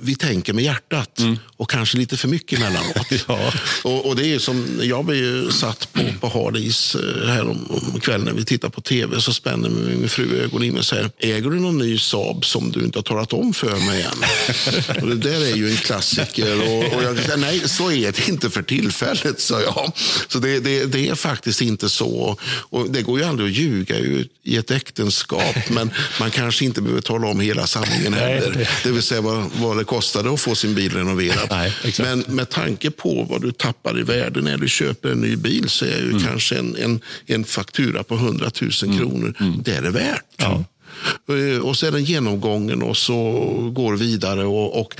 [0.00, 1.20] vi tänker med hjärtat
[1.56, 3.06] och kanske lite för mycket emellanåt.
[3.28, 3.52] Ja.
[3.84, 7.66] och, och det är som, jag blev ju satt på, på hardis eh, här om,
[7.92, 10.86] om kvällen när vi tittar på tv så spänner min fru ögonen i mig och
[10.86, 15.02] säger, äger du någon ny Saab som du inte har talat om för mig än?
[15.02, 16.60] och det där är ju en klassiker.
[16.62, 19.92] Och, och jag säger, nej, så är det inte för tillfället, sa jag.
[20.28, 22.36] Så det, det, det är faktiskt inte så.
[22.44, 26.80] Och det går ju aldrig att ljuga i- i ett äktenskap, men man kanske inte
[26.82, 28.68] behöver tala om hela sanningen heller.
[28.84, 31.46] Det vill säga vad, vad det kostade att få sin bil renoverad.
[31.50, 35.36] Nej, men med tanke på vad du tappar i värde när du köper en ny
[35.36, 36.22] bil så är ju Mm.
[36.24, 39.62] kanske en, en, en faktura på 100 000 kronor, Mm.
[39.64, 40.24] det är det värt.
[41.28, 43.32] Eh, Och så är den genomgången och så
[43.74, 44.44] går vidare.
[44.44, 44.94] Och, och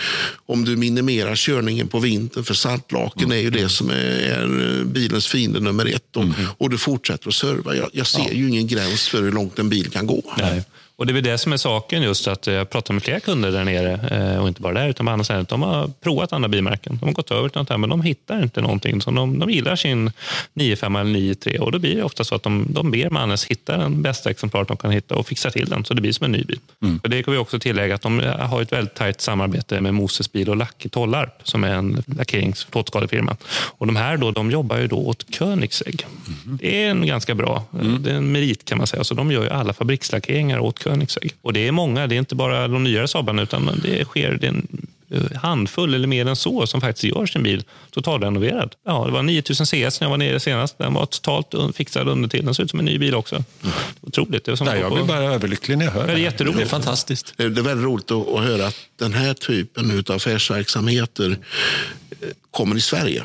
[0.46, 5.26] om du minimerar körningen på vintern, för saltlaken är ju det som är, är bilens
[5.26, 6.16] fiende nummer ett.
[6.16, 6.24] Och,
[6.58, 7.74] och du fortsätter att serva.
[7.76, 10.22] Jag, jag ser ju ingen gräns för hur långt en bil kan gå.
[10.38, 10.64] Nej.
[10.98, 13.52] Och Det är väl det som är saken, just att jag pratar med flera kunder
[13.52, 15.46] där nere, eh, och inte bara där, utan på andra ställen.
[15.48, 16.98] De har provat andra bilmärken.
[17.00, 19.00] De har gått över till något här, men de hittar inte någonting.
[19.00, 20.10] Så de, de gillar sin
[20.54, 23.76] 95 eller 93 och då blir det ofta så att de, de ber Mannes hitta
[23.76, 26.32] den bästa exemplaret de kan hitta och fixa till den, så det blir som en
[26.32, 26.58] ny bil.
[27.02, 30.32] För det kan vi också tillägga att de har ett väldigt tajt samarbete med Moses
[30.32, 33.36] Bil och Lack i Tollarp, som är en lackerings plåtskadefirma.
[33.50, 36.06] Och de här då, de jobbar ju då åt Koenigsegg.
[36.44, 37.64] Det är en ganska bra,
[38.00, 39.04] det är en merit kan man säga.
[39.04, 40.87] Så de gör ju alla fabrikslackeringar åt Koenigsegg.
[41.42, 44.46] Och det är många, det är inte bara de nyare Saabarna utan det sker det
[44.46, 48.74] är en eh, handfull eller mer än så som faktiskt gör sin bil totalrenoverad.
[48.86, 50.78] Ja, det var 9000 CS när jag var nere senast.
[50.78, 52.44] Den var totalt fixad under till.
[52.44, 53.44] Den ser ut som en ny bil också.
[54.00, 54.44] Otroligt.
[54.44, 56.22] Det är som Nej, jag blir bara överlycklig när jag hör det är här.
[56.22, 56.58] jätteroligt.
[56.58, 57.34] Det är fantastiskt.
[57.36, 61.38] Det är väldigt roligt att, att höra att den här typen av affärsverksamheter
[62.20, 63.24] eh, kommer i Sverige.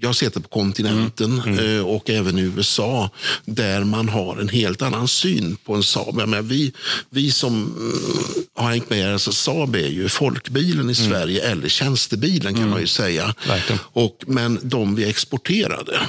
[0.00, 3.10] Jag har sett det på kontinenten eh, och även i USA
[3.44, 6.20] där man har en helt annan syn på en Saab.
[6.20, 6.72] Jag menar, vi,
[7.10, 12.54] vi som mm, har hängt med, alltså Saab är ju folkbilen i Sverige eller tjänstebilen
[12.54, 13.34] kan man ju säga.
[13.46, 13.80] Verkligen.
[13.84, 16.00] Och, men de vi exporterade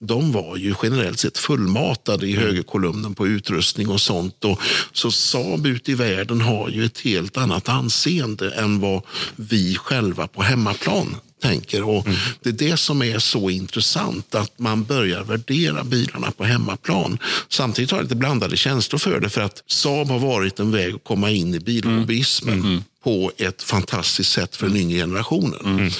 [0.00, 4.44] de var ju generellt sett fullmatade i högerkolumnen på utrustning och sånt.
[4.44, 4.60] Och,
[4.92, 9.02] så Saab ute i världen har ju ett helt annat anseende än vad
[9.36, 11.82] vi själva på hemmaplan tänker.
[11.82, 12.06] Och
[12.42, 17.18] Det är det som är så intressant, att man börjar värdera bilarna på hemmaplan.
[17.48, 20.94] Samtidigt har jag lite blandade känslor för det, för att Saab har varit en väg
[20.94, 25.90] att komma in i billobbyismen på ett fantastiskt sätt för den yngre generationen.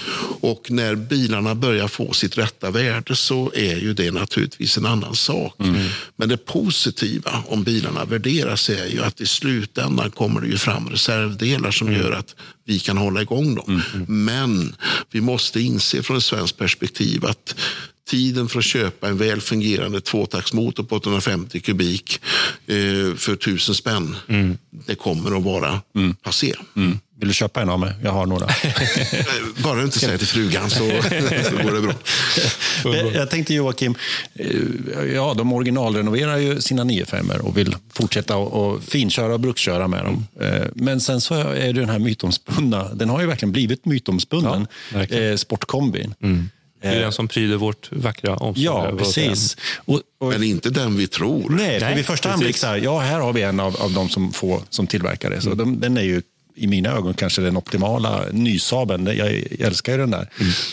[0.40, 5.14] Och när bilarna börjar få sitt rätta värde så är ju det naturligtvis en annan
[5.14, 5.54] sak.
[6.16, 10.88] Men det positiva om bilarna värderas är ju att i slutändan kommer det ju fram
[10.88, 12.34] reservdelar som gör att
[12.64, 13.82] vi kan hålla igång dem.
[14.08, 14.76] Men
[15.10, 17.54] vi måste inse från ett svenskt perspektiv att
[18.10, 22.20] tiden för att köpa en väl fungerande tvåtaktsmotor på 850 kubik
[22.66, 22.74] eh,
[23.16, 24.16] för tusen spänn,
[24.86, 25.80] det kommer att vara
[26.22, 26.54] passé.
[27.20, 27.92] Vill du köpa en av mig?
[28.02, 28.46] Jag har några.
[29.64, 30.76] Bara du inte säger till frugan så,
[31.50, 31.94] så går det bra.
[33.14, 33.94] Jag tänkte Joakim,
[34.34, 40.04] eh, ja, de originalrenoverar ju sina 95 och vill fortsätta och, finköra och bruksköra med
[40.04, 40.26] dem.
[40.40, 44.66] Eh, Men sen så är det den här mytomspunna, den har ju verkligen blivit mytomspunnen,
[44.92, 45.30] Ja, verkligen.
[45.30, 46.14] eh, sportkombin.
[46.82, 48.92] Det är den som pryder vårt vackra omslag.
[48.92, 49.56] Ja, precis.
[49.76, 51.50] Och, och, Men inte den vi tror.
[51.50, 53.92] nej, för Nej, vid första anblick, så här, ja, här har vi en av, av
[53.92, 55.40] de som få som tillverkar det.
[55.40, 56.22] Så de, den är ju
[56.54, 59.06] i mina ögon kanske den optimala nysaben.
[59.06, 60.28] Jag, jag älskar ju den där.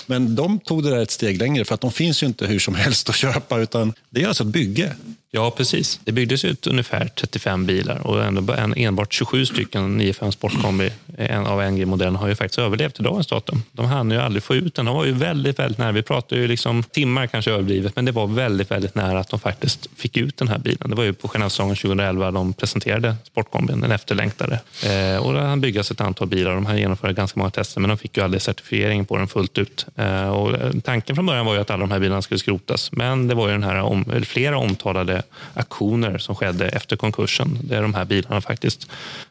[0.06, 2.60] Men de tog det där ett steg längre för att de finns ju inte hur
[2.60, 4.96] som helst att köpa utan det är alltså ett bygge.
[5.32, 6.00] Ja, precis.
[6.04, 11.48] Det byggdes ut ungefär 35 bilar och ändå en, enbart 27 stycken 95 Sportkombi en
[11.48, 13.64] av NG-modellen har ju faktiskt överlevt i dagens datum.
[13.72, 14.86] De hann ju aldrig få ut den.
[14.86, 15.92] De var ju väldigt, väldigt nära.
[15.92, 19.40] Vi pratar ju liksom timmar kanske överdrivet, men det var väldigt, väldigt nära att de
[19.40, 20.90] faktiskt fick ut den här bilen.
[20.90, 24.60] Det var ju på Genèvesäsongen 2011 de presenterade Sportkombin, den efterlängtade.
[24.86, 26.56] Eh, och det hann byggas ett antal bilar.
[26.56, 29.58] De hann genomföra ganska många tester, men de fick ju aldrig certifiering på den fullt
[29.58, 29.86] ut.
[29.96, 32.92] Eh, och eh, tanken från början var ju att alla de här bilarna skulle skrotas,
[32.92, 35.17] men det var ju den här om, flera omtalade
[35.54, 38.88] aktioner som skedde efter konkursen, där de här bilarna faktiskt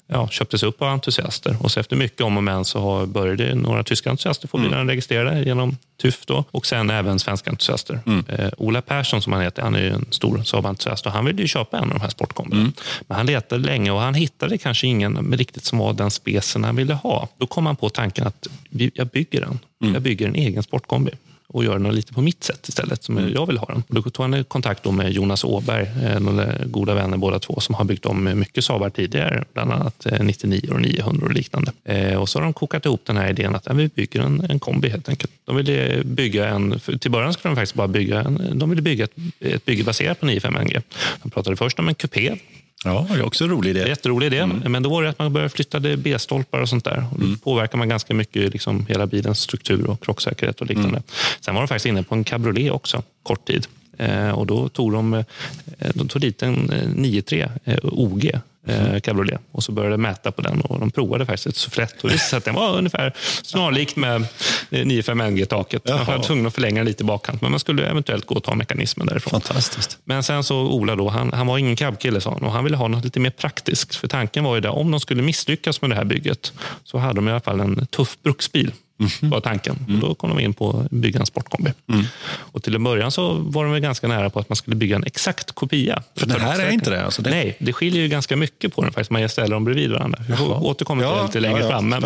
[0.07, 1.57] ja, köptes upp av entusiaster.
[1.61, 4.91] Och så efter mycket om och men så har, började några tyska entusiaster få bilarna
[4.91, 8.01] registrerade genom TÜV då, och sen även svenska entusiaster.
[8.29, 11.43] Eh, Ola Persson som han heter, han är ju en stor Saab-entusiast och han ville
[11.43, 12.73] ju köpa en av de här sportkombierna.
[13.07, 16.77] Men han letade länge och han hittade kanske ingen riktigt som var den specen han
[16.77, 17.29] ville ha.
[17.39, 18.47] Då kom han på tanken att
[18.95, 19.59] jag bygger den.
[19.95, 21.11] Jag bygger en egen sportkombi.
[21.57, 23.33] Och göra den lite på mitt sätt istället, som mm.
[23.33, 23.83] jag vill ha den.
[23.89, 25.89] Och då tog han kontakt med Jonas Åberg,
[26.21, 30.71] några goda vänner båda två, som har byggt om mycket Saabar tidigare, bland annat 99
[30.71, 31.73] och 900 och liknande.
[32.19, 34.89] Och så har de kokat ihop den här idén att vi bygger en, en kombi
[34.89, 35.33] helt enkelt.
[35.45, 39.05] De ville bygga en, till början skulle de faktiskt bara bygga en, de ville bygga
[39.05, 40.81] ett, ett bygge baserat på 95 NG.
[41.23, 42.37] De pratade först om en kupé
[42.85, 43.89] Ja, det är också en rolig idé.
[43.89, 44.39] Jätterolig idé.
[44.39, 44.73] Mm.
[44.73, 47.05] Men då var det att man började flytta B-stolpar och sånt där.
[47.13, 47.39] Och då mm.
[47.39, 50.89] påverkar man ganska mycket liksom hela bilens struktur och krocksäkerhet och liknande.
[50.89, 51.03] Mm.
[51.41, 53.67] Sen var de faktiskt inne på en cabriolet också, kort tid.
[53.99, 55.25] Eh, och då tog de, eh,
[55.95, 58.31] de tog dit en 9.3 eh, OG
[58.67, 59.41] eh, cabriolet.
[59.53, 62.39] Och så började de mäta på den och de provade faktiskt ett sufflett och visade
[62.39, 64.27] att den var ungefär snarlikt med
[64.71, 65.89] 95 NG-taket.
[65.89, 68.55] Man var tvungen att förlänga lite i bakkant, men man skulle eventuellt gå och ta
[68.55, 69.41] mekanismen därifrån.
[69.41, 69.99] Fantastiskt.
[70.05, 72.77] Men sen så Ola då, han, han var ingen cab-kille sa han och han ville
[72.77, 73.95] ha något lite mer praktiskt.
[73.95, 76.53] För tanken var ju att om de skulle misslyckas med det här bygget
[76.85, 79.31] så hade de i alla fall en tuff bruksbil Mm.
[79.31, 79.79] var tanken.
[79.89, 80.03] Mm.
[80.03, 81.73] Och då kom de in på att bygga en sportkombi.
[81.89, 82.05] Mm.
[82.37, 85.05] Och till en början så var de ganska nära på att man skulle bygga en
[85.05, 86.03] exakt kopia.
[86.17, 87.05] För den här är inte det?
[87.05, 87.31] Alltså det...
[87.31, 89.11] Nej, det skiljer ju ganska mycket på den faktiskt.
[89.11, 90.19] Man ställer dem bredvid varandra.
[90.29, 91.89] Vi återkommer till ja, det lite längre ja, ja, fram.
[91.89, 92.03] Men,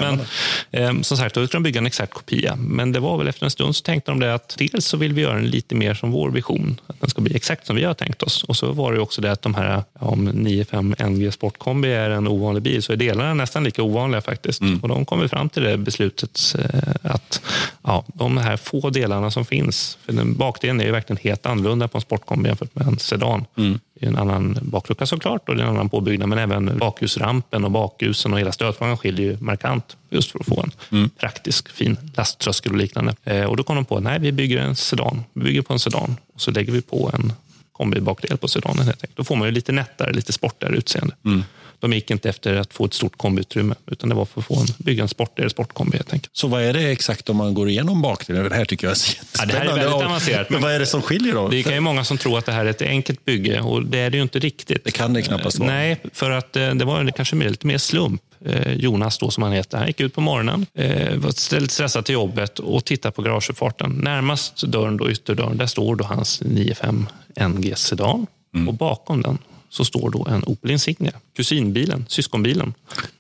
[0.71, 2.57] men eh, som sagt, då skulle de bygga en exakt kopia.
[2.57, 5.13] Men det var väl efter en stund så tänkte de det att dels så vill
[5.13, 6.81] vi göra den lite mer som vår vision.
[6.87, 8.45] Att den ska bli exakt som vi har tänkt oss.
[8.45, 12.29] Och så var det också det att de här, om 95 NG Sportkombi är en
[12.29, 14.61] ovanlig bil så är delarna nästan lika ovanliga faktiskt.
[14.61, 14.79] Mm.
[14.79, 17.43] Och de kom fram till det beslutet eh, att
[17.83, 21.89] ja, de här få delarna som finns, för den bakdelen är ju verkligen helt annorlunda
[21.89, 23.45] på en sportkombi jämfört med en sedan.
[23.57, 23.79] Mm.
[23.95, 27.65] Det är en annan baklucka såklart och det är en annan påbyggnad, men även bakhusrampen
[27.65, 31.11] och bakljusen och hela stötfångaren skiljer ju markant just för att få en mm.
[31.11, 33.15] praktisk fin lasttröskel och liknande.
[33.25, 35.25] Eh, och då kom de på att vi bygger en sedan.
[35.33, 37.33] Vi bygger på en sedan och så lägger vi på en
[37.73, 38.85] kombibakdel på sedanen.
[38.85, 39.17] Helt enkelt.
[39.17, 41.15] Då får man ju lite nättare, lite sportigare utseende.
[41.25, 41.43] Mm.
[41.81, 44.61] De gick inte efter att få ett stort kombiutrymme, utan det var för att få
[44.61, 46.37] en, bygga en sportigare sportkombi helt enkelt.
[46.37, 48.49] Så vad är det exakt om man går igenom bakdelen?
[48.49, 49.01] Det här tycker jag är
[49.39, 50.51] ja, Det här är väldigt avancerat.
[50.51, 51.49] Men vad är det som skiljer då?
[51.49, 54.11] Det är många som tror att det här är ett enkelt bygge och det är
[54.11, 54.85] det ju inte riktigt.
[54.85, 55.71] Det kan det knappast vara.
[55.71, 58.23] Nej, för att eh, det var kanske lite mer slump.
[58.45, 59.79] Eh, Jonas då som han heter.
[59.79, 63.91] Han gick ut på morgonen, eh, var lite stressad till jobbet och tittade på garageuppfarten.
[63.91, 67.07] Närmast dörren, då, ytterdörren, där står då hans 95
[67.41, 68.27] NG Sedan.
[68.55, 68.69] Mm.
[68.69, 69.39] Och bakom den
[69.71, 72.75] så står då en Opel Insignia, kusinbilen, syskonbilen,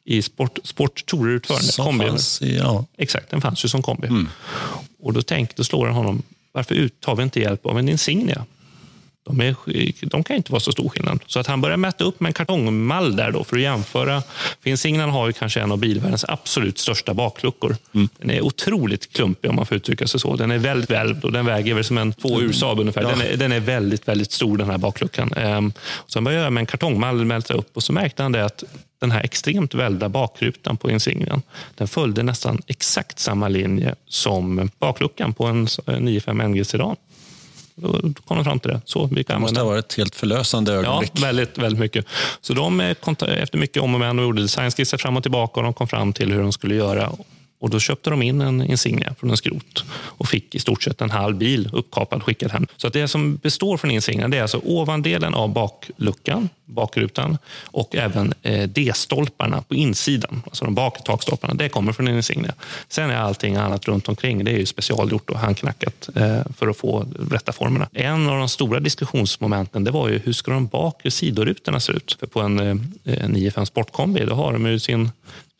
[0.04, 2.06] i sport, sport tourer-utförande.
[2.06, 2.84] Fanns, ja.
[2.96, 4.08] Exakt, den fanns ju som kombi.
[4.08, 4.28] Mm.
[5.02, 8.44] Och då, tänkte, då slår han honom, varför tar vi inte hjälp av en Insignia?
[9.30, 11.20] De, är, de kan inte vara så stor skillnad.
[11.26, 14.22] Så att han börjar mäta upp med en kartongmall där då för att jämföra.
[14.60, 17.76] Finsignan har ju kanske en av bilvärldens absolut största bakluckor.
[17.94, 18.08] Mm.
[18.18, 20.36] Den är otroligt klumpig om man får uttrycka sig så.
[20.36, 23.02] Den är väldigt välvd och den väger väl som en två ur Saab ungefär.
[23.02, 25.32] Den, är, den är väldigt, väldigt stor den här bakluckan.
[25.32, 25.72] Ehm,
[26.14, 28.64] han började med en kartongmall mäta upp och så märkte han det att
[29.00, 31.42] den här extremt välda bakrutan på Insignian,
[31.74, 36.96] den följde nästan exakt samma linje som bakluckan på en 95 NG Sedan.
[37.80, 38.80] Då kom de fram till det.
[38.84, 41.12] Så vi kan det måste ha varit ett helt förlösande ögonblick.
[41.14, 42.06] Ja, väldigt, väldigt mycket.
[42.40, 45.74] Så de, efter mycket om och men och gjorde designskisser fram och tillbaka och de
[45.74, 47.12] kom fram till hur de skulle göra.
[47.60, 51.00] Och Då köpte de in en Insignia från en skrot och fick i stort sett
[51.00, 52.66] en halv bil uppkapad skickad hem.
[52.76, 57.96] Så att det som består från Insignia det är alltså ovandelen av bakluckan, bakrutan och
[57.96, 61.54] även eh, D-stolparna på insidan, alltså de bakre takstolparna.
[61.54, 62.54] Det kommer från en Insignia.
[62.88, 66.76] Sen är allting annat runt omkring det är ju specialgjort och handknackat eh, för att
[66.76, 67.88] få rätta formerna.
[67.92, 72.16] En av de stora diskussionsmomenten det var ju hur ska de bakre sidorutorna se ut?
[72.20, 75.10] För på en eh, 9-5 Sportkombi då har de ju sin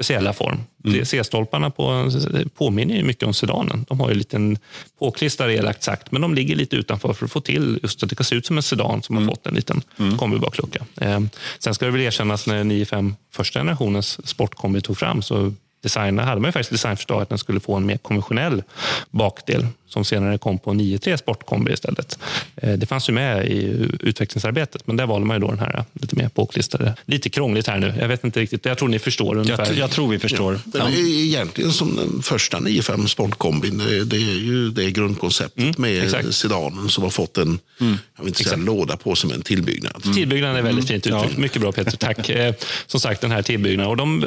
[0.01, 0.61] speciella form.
[0.85, 1.05] Mm.
[1.05, 2.11] C-stolparna på,
[2.55, 3.85] påminner ju mycket om sedanen.
[3.89, 4.59] De har ju en liten
[4.99, 8.17] påklistrad elakt sagt, men de ligger lite utanför för att få till just att det
[8.17, 9.29] kan se ut som en sedan som mm.
[9.29, 10.19] har fått en liten mm.
[10.19, 10.85] kombibaklucka.
[11.01, 11.21] Eh,
[11.59, 16.41] sen ska det väl erkännas när 95 första generationens sportkombi tog fram så designa, hade
[16.41, 18.63] man ju faktiskt designförslag att den skulle få en mer konventionell
[19.11, 22.19] bakdel som senare kom på 9.3 Sportkombi istället.
[22.57, 25.85] Eh, det fanns ju med i utvecklingsarbetet, men där valde man ju då den här
[25.93, 26.95] lite mer påklistrade.
[27.07, 27.95] Lite krångligt här nu.
[27.99, 28.65] Jag vet inte riktigt.
[28.65, 29.67] Jag tror ni förstår ungefär.
[29.67, 30.61] Jag, jag tror vi förstår.
[30.65, 33.79] Ja, den är egentligen som den första 9.5 Sportkombin.
[34.07, 36.35] Det är ju det grundkonceptet mm, med exakt.
[36.35, 40.03] sedanen som har fått en, mm, jag vill inte säga låda på sig, men tillbyggnad.
[40.05, 40.17] Mm.
[40.17, 41.35] Tillbyggnaden är väldigt fint uttryckt.
[41.35, 41.41] Ja.
[41.41, 42.31] Mycket bra Peter, tack.
[42.41, 42.55] Eh,
[42.87, 43.91] som sagt, den här tillbyggnaden.
[43.91, 44.21] Och de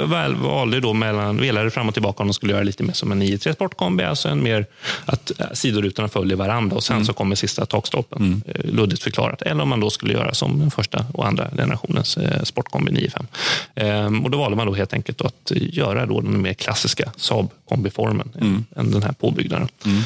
[0.43, 3.23] valde då mellan, velade fram och tillbaka om de skulle göra lite mer som en
[3.23, 4.65] 9.3 Sportkombi, alltså en mer
[5.05, 7.05] att sidorutorna följer varandra och sen mm.
[7.05, 8.21] så kommer sista takstolpen.
[8.21, 8.41] Mm.
[8.45, 9.41] Eh, luddigt förklarat.
[9.41, 13.27] Eller om man då skulle göra som den första och andra generationens eh, Sportkombi 95.
[13.75, 17.49] Ehm, och då valde man då helt enkelt att göra då den mer klassiska Saab
[17.69, 18.65] kombiformen mm.
[18.75, 19.67] än den här påbyggnaden.
[19.85, 20.01] Mm.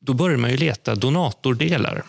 [0.00, 2.02] Då börjar man ju leta donatordelar.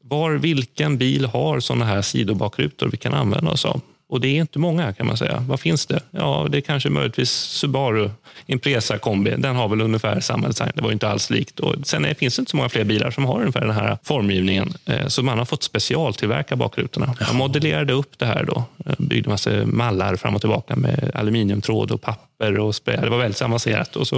[0.00, 3.80] Var vilken bil har såna här sidobakrutor vi kan använda oss av?
[4.08, 5.44] Och det är inte många kan man säga.
[5.48, 6.00] Vad finns det?
[6.10, 8.10] Ja, det är kanske möjligtvis Subaru
[8.46, 9.34] Impresa kombi.
[9.38, 10.72] Den har väl ungefär samma design.
[10.74, 11.60] Det var inte alls likt.
[11.60, 13.98] Och sen är, finns det inte så många fler bilar som har ungefär den här
[14.02, 14.74] formgivningen.
[14.84, 17.14] Eh, så man har fått specialtillverka bakrutorna.
[17.20, 18.64] Man modellerade upp det här då.
[18.86, 22.96] Eh, byggde massa mallar fram och tillbaka med aluminiumtråd och papper och spray.
[22.96, 23.96] Det var väldigt avancerat.
[23.96, 24.16] Och så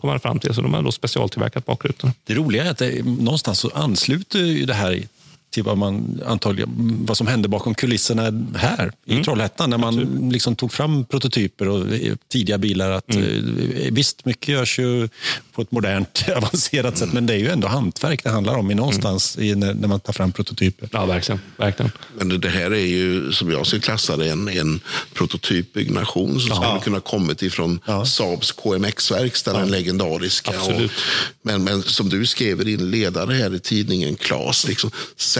[0.00, 2.12] kom man fram till så de har då specialtillverkat bakrutorna.
[2.24, 5.02] Det roliga är att det, någonstans så ansluter ju det här
[5.54, 8.22] till vad, man, antagligen, vad som hände bakom kulisserna
[8.56, 9.24] här i mm.
[9.24, 11.86] Trollhättan när man liksom tog fram prototyper och
[12.28, 12.90] tidiga bilar.
[12.90, 13.70] Att, mm.
[13.76, 15.08] Eh, visst, mycket görs ju
[15.52, 18.74] på ett modernt, avancerat sätt, men det är ju ändå hantverk det handlar om i
[18.74, 19.48] någonstans mm.
[19.48, 20.88] i, när, när, man tar fram prototyper.
[20.92, 21.40] Ja, verkligen.
[21.56, 21.92] verkligen.
[22.18, 24.80] Men det här är ju, som jag skulle klassa det, en, en
[25.14, 26.56] prototypbyggnation som ja.
[26.56, 28.04] skulle kunna kommit ifrån ja.
[28.04, 29.58] Saabs KMX-verkstad, ja.
[29.58, 30.50] den legendariska.
[30.50, 30.90] Absolut.
[30.90, 30.96] Och,
[31.42, 34.90] men, men som du skrev i din ledare här i tidningen, Klas, liksom,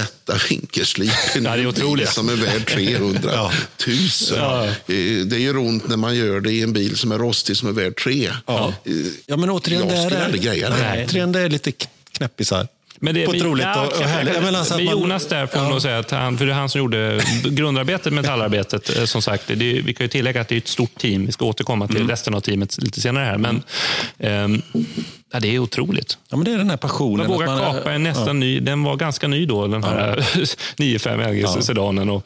[0.05, 2.09] sätta vinkelslipen ja, det är otroligt.
[2.09, 3.53] som är värd 300 ja.
[3.87, 3.97] 000.
[4.37, 4.67] Ja.
[4.67, 7.69] Eh, det gör ont när man gör det i en bil som är rostig som
[7.69, 8.31] är värd 3.
[8.47, 8.75] Ja.
[8.85, 8.93] Eh,
[9.27, 11.05] ja, men återigen, jag skulle aldrig greja det.
[11.07, 11.73] Återigen, det är lite
[12.12, 12.69] knäppisar.
[13.05, 14.43] Men det, på ett roligt ja, och, och härligt.
[14.43, 15.81] Men alltså med Jonas där får ja.
[15.81, 18.97] säga att han, för det är han som gjorde grundarbetet, metallarbetet.
[18.97, 21.27] Eh, som sagt, det, vi kan ju tillägga att det är ett stort team.
[21.27, 22.09] Vi ska återkomma till mm.
[22.09, 23.38] resten av teamet lite senare här.
[23.38, 23.62] Men,
[24.19, 24.62] um,
[25.33, 26.19] Ja, det är otroligt.
[26.29, 27.19] Ja, men det är den här passionen.
[27.19, 28.33] Man vågar man, kapa en nästan ja.
[28.33, 28.61] ny.
[28.61, 30.45] Den var ganska ny då, den här ja.
[30.77, 32.09] 95 LG-sedanen.
[32.09, 32.23] Ja.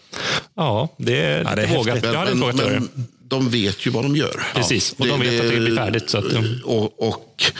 [0.56, 2.02] ja, det, ja, det är vågat.
[2.02, 2.86] Jag hade inte vågat göra det.
[3.28, 4.42] De vet ju vad de gör.
[4.54, 6.10] Precis, och de vet att det blir färdigt.
[6.10, 6.24] Så att,
[6.64, 7.52] och, och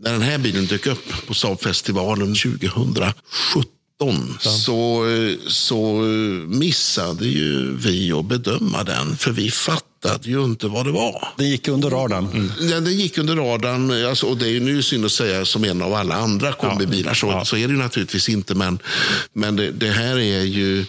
[0.00, 3.14] när den här bilen dök upp på Saabfestivalen 2017
[4.40, 5.04] så,
[5.48, 5.92] så
[6.48, 11.28] missade ju vi att bedöma den, för vi fattade ju inte vad det var.
[11.36, 12.26] Den gick under radarn?
[12.26, 12.52] Mm.
[12.60, 15.64] Ja, den gick under radarn, alltså, och det är ju nu synd att säga som
[15.64, 17.44] en av alla andra kombibilar, så, ja.
[17.44, 18.78] så är det naturligtvis inte, men,
[19.32, 20.84] men det, det här är ju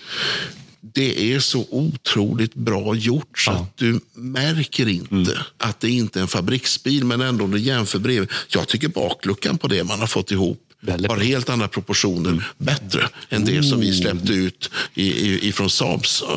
[0.93, 3.58] det är så otroligt bra gjort så ja.
[3.58, 5.38] att du märker inte mm.
[5.58, 8.30] att det inte är en fabriksbil, men ändå om du jämför bredvid.
[8.47, 12.44] Jag tycker bakluckan på det man har fått ihop Väldigt har helt andra proportioner, mm.
[12.58, 16.28] bättre än det som vi släppte ut ifrån Saabs uh,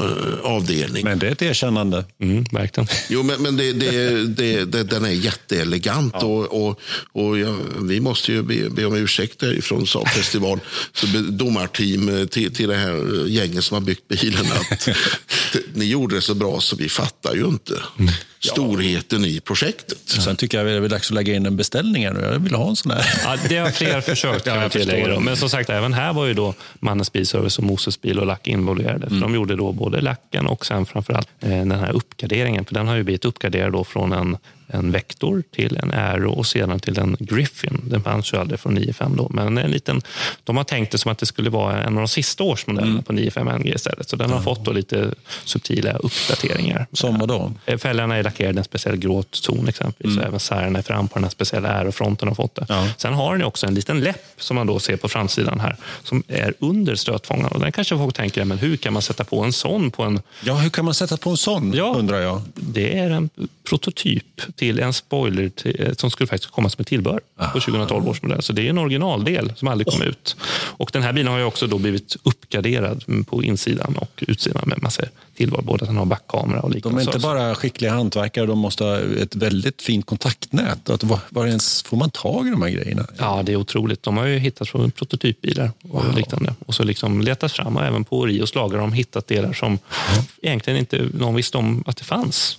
[0.43, 1.05] avdelning.
[1.05, 2.05] Men det är ett erkännande.
[2.23, 2.89] Mm, verkligen.
[3.09, 6.27] Jo, men, men det, det, det, det, den är jätteelegant ja.
[6.27, 6.81] och, och,
[7.13, 10.61] och ja, vi måste ju be, be om ursäkt från Saab festival,
[10.93, 14.89] så domarteam eh, till, till det här gänget som har byggt bilen att
[15.75, 17.83] ni gjorde det så bra så vi fattar ju inte.
[17.99, 18.13] Mm
[18.45, 19.99] storheten i projektet.
[20.05, 22.07] Sen tycker jag det är dags att lägga in en beställning.
[22.07, 22.33] Här.
[22.33, 23.05] Jag vill ha en sån här.
[23.25, 25.21] Ja, det har fler försökt kan jag tillägga.
[25.21, 28.47] Men som sagt, även här var ju då Mannes Bilservice och Moses Bil och Lack
[28.47, 29.07] involverade.
[29.07, 29.21] Mm.
[29.21, 32.65] de gjorde då både lacken och sen framförallt eh, den här uppgraderingen.
[32.65, 34.37] För den har ju blivit uppgraderad då från en
[34.73, 37.81] en Vector till en Aero och sedan till en Griffin.
[37.85, 40.03] Den fanns ju aldrig från 9.5 då, men en liten,
[40.45, 43.05] de har tänkt det som att det skulle vara en av de sista årsmodellerna mm.
[43.05, 44.09] på 9.5 NG istället.
[44.09, 44.45] Så den har mm.
[44.45, 46.87] fått lite subtila uppdateringar.
[46.93, 47.53] Som vadå?
[47.67, 50.17] Eh, fälgarna är lackerade i en speciell grå ton exempelvis.
[50.17, 50.29] Mm.
[50.29, 52.67] även särarna är fram på den här speciella Aero-fronten har fått det.
[52.69, 52.89] Ja.
[52.97, 56.23] Sen har den också en liten läpp som man då ser på framsidan här som
[56.29, 57.53] är under stötfångaren.
[57.53, 60.21] Och den kanske folk tänker, men hur kan man sätta på en sån på en...
[60.45, 61.73] Ja, hur kan man sätta på en sån?
[61.75, 62.43] Ja, undrar jag.
[62.55, 63.31] Det är en
[63.69, 67.20] prototyp till en spoiler till, eh, som skulle faktiskt komma som ett tillbehör
[67.53, 68.42] på 2012 års modell.
[68.42, 70.37] Så det är en originaldel som aldrig kom ut.
[70.53, 74.83] Och Den här bilen har ju också då blivit uppgraderad på insidan och utsidan med
[74.83, 75.03] massa
[75.37, 75.64] tillval.
[75.64, 77.01] Både att den har backkamera och liknande.
[77.01, 80.90] De är inte bara skickliga hantverkare, de måste ha ett väldigt fint kontaktnät.
[80.90, 83.07] Att var, var ens får man tag i de här grejerna?
[83.18, 84.03] Ja, det är otroligt.
[84.03, 86.16] De har ju hittat från prototypbilar och wow.
[86.16, 86.55] liknande.
[86.66, 89.68] Och så liksom letat fram och även på Rios lager har de hittat delar som
[89.68, 90.25] mm.
[90.42, 92.59] egentligen inte någon visste om att det fanns.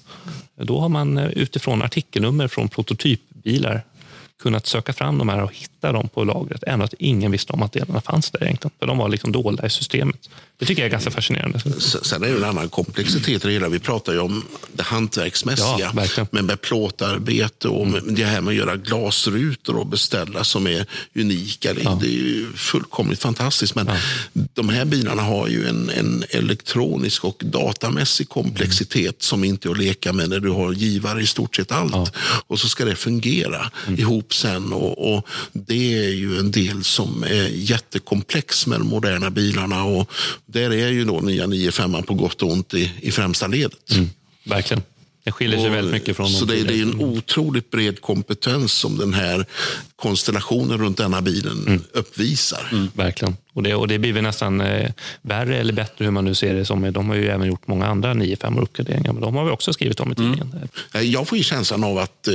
[0.63, 3.83] Då har man eh, utifrån artikelnummer från prototypbilar
[4.43, 6.63] kunnat söka fram de här och hitta dem på lagret.
[6.67, 8.71] Ändå att ingen visste om att delarna fanns där egentligen.
[8.79, 10.29] För de var liksom dolda i systemet.
[10.57, 11.59] Det tycker jag är ganska fascinerande.
[11.79, 13.69] Sen är det en annan komplexitet i det hela.
[13.69, 15.91] Vi pratar ju om det hantverksmässiga.
[15.95, 20.67] Ja, men med plåtarbete och med det här med att göra glasrutor och beställa som
[20.67, 21.73] är unika.
[21.73, 21.97] Det, ja.
[22.01, 23.75] det är ju fullkomligt fantastiskt.
[23.75, 23.95] Men ja.
[24.53, 29.15] de här bilarna har ju en, en elektronisk och datamässig komplexitet mm.
[29.19, 32.11] som inte är att leka med när du har givare i stort sett allt.
[32.47, 33.99] Och så ska det fungera mm.
[34.33, 34.73] Sen.
[34.73, 39.83] Och, och, Det är ju en del som är jättekomplex med de moderna bilarna.
[39.83, 40.11] Och
[40.45, 43.91] där är ju då nya 95 på gott och ont i, i främsta ledet.
[43.91, 44.09] Mm,
[44.43, 44.83] verkligen.
[45.23, 48.01] Det skiljer sig och, väldigt mycket från Så det, är, det är en otroligt bred
[48.01, 49.45] kompetens som den här
[49.95, 51.81] konstellationen runt denna bilen mm.
[51.91, 52.69] uppvisar.
[52.71, 53.37] Mm, verkligen.
[53.53, 56.53] Och det, och det blir väl nästan eh, värre eller bättre hur man nu ser
[56.53, 56.93] det som.
[56.93, 59.99] De har ju även gjort många andra 9-5 uppgraderingar, men de har vi också skrivit
[59.99, 60.55] om i tidningen.
[60.93, 61.11] Mm.
[61.11, 62.33] Jag får ju känslan av att eh,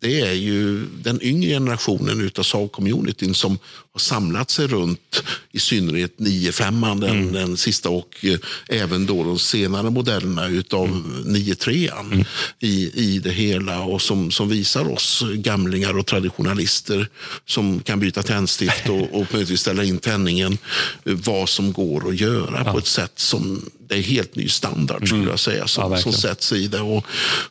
[0.00, 3.58] det är ju den yngre generationen utav Saab-communityn som
[3.92, 5.22] har samlat sig runt
[5.52, 7.32] i synnerhet 95 den, mm.
[7.32, 11.22] den sista och eh, även då de senare modellerna utav mm.
[11.24, 12.24] 93 mm.
[12.60, 17.08] i, i det hela och som, som visar oss gamlingar och traditionalister
[17.46, 20.58] som kan byta tändstift och, och möjligtvis ställa in tändningen
[21.04, 22.72] eh, vad som går att göra ja.
[22.72, 25.30] på ett sätt som det är helt ny standard skulle mm.
[25.30, 26.80] jag säga som, ja, som sätts i det.
[26.80, 27.06] Och,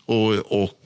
[0.05, 0.82] och, och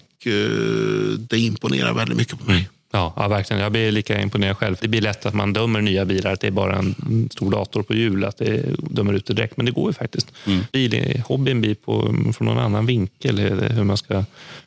[1.18, 2.70] det imponerar väldigt mycket på mig.
[2.92, 3.64] Ja, ja, verkligen.
[3.64, 4.76] Jag blir lika imponerad själv.
[4.82, 7.84] Det blir lätt att man dömer nya bilar, att det är bara en stor dator
[7.84, 9.58] på hjul, att det dömer ut det direkt.
[9.58, 10.34] Men det går ju faktiskt.
[10.46, 10.60] Mm.
[10.72, 14.24] Bil, hobbyn blir på, från någon annan vinkel, hur man ska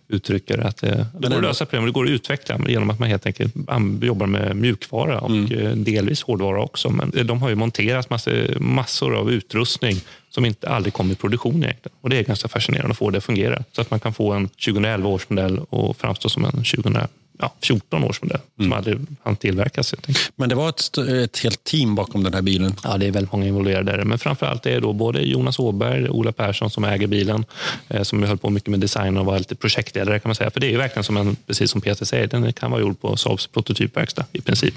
[0.08, 1.86] uttrycker att det, det går att lösa problem.
[1.86, 3.54] Det går att utveckla genom att man helt enkelt
[4.02, 5.52] jobbar med mjukvara och mm.
[5.52, 6.90] Eh, delvis hårdvara också.
[6.90, 10.00] Men de har ju monterat massor, massor av utrustning
[10.30, 11.96] som inte aldrig kom i produktion egentligen.
[12.00, 13.64] Och det är ganska fascinerande att få det att fungera.
[13.72, 16.98] Så att man kan få en 2011 års modell och framstå som en 2000
[17.40, 18.78] ja, 14 års modell som mm.
[18.78, 19.94] aldrig hann tillverkas.
[20.36, 22.74] Men det var ett, ett helt team bakom den här bilen?
[22.84, 24.04] Ja, det är väldigt många involverade.
[24.04, 27.44] Men framför allt är då både Jonas Åberg Ola Persson som äger bilen,
[27.88, 30.50] eh, som höll på mycket med design och var lite projektledare kan man säga.
[30.50, 33.00] För det är ju verkligen som en, precis som Peter säger, den kan vara gjord
[33.00, 34.74] på Saabs prototypverkstad i princip.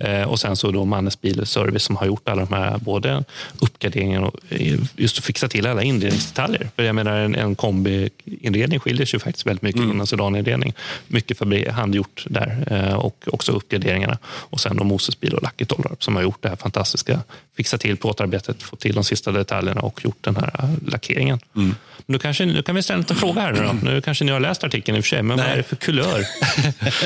[0.00, 3.24] Eh, och sen så då Mannes Bilservice som har gjort alla de här, både
[3.58, 6.68] uppgraderingar och eh, just att fixa till alla inredningsdetaljer.
[6.76, 9.90] För jag menar en, en kombi-inredning skiljer sig faktiskt väldigt mycket mm.
[9.90, 10.72] från en sedaninredning.
[11.06, 11.38] Mycket
[11.72, 14.18] handgjort gjort där eh, och också uppgraderingarna.
[14.24, 17.20] Och sen då Moses bil och Lucky Tollarp som har gjort det här fantastiska,
[17.56, 21.38] fixat till plåtarbetet, fått till de sista detaljerna och gjort den här lackeringen.
[21.56, 21.74] Mm.
[22.06, 23.90] Nu, kanske, nu kan vi ställa en liten fråga här nu då.
[23.90, 25.46] Nu kanske ni har läst artikeln i och för sig, men Nej.
[25.46, 26.26] vad är det för kulör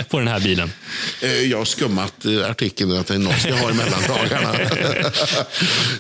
[0.09, 0.73] på den här bilen?
[1.23, 4.53] Eh, jag har skummat eh, artikeln att det är något ska ha emellan dagarna.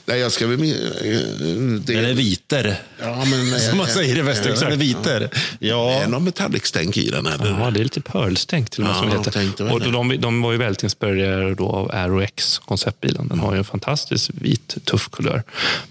[0.05, 0.59] Nej, jag ska väl...
[0.59, 1.94] Det...
[1.94, 2.76] Den är viter.
[3.01, 5.30] Ja, men, Som man säger i Västervik, den är viter.
[5.59, 5.90] Ja.
[5.90, 7.26] Är det någon metallic-stänk i den?
[7.26, 7.46] Eller?
[7.61, 8.96] Ja, det är lite pearl-stänk till och med.
[8.96, 9.72] Ja, som heter.
[9.72, 13.28] Och de, de var ju väldigt inspirerade då av Aero X, konceptbilen.
[13.28, 15.43] Den har ju en fantastiskt vit, tuff kulör.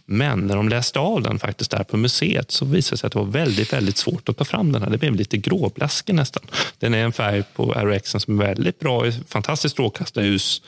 [0.06, 3.14] Men när de läste av den faktiskt där på museet så visade det sig att
[3.14, 4.90] det var väldigt, väldigt svårt att ta fram den här.
[4.90, 6.44] Det blev lite gråblaskig nästan.
[6.80, 10.62] Den är en färg på Aero X som är väldigt bra, fantastiskt strålkastarljus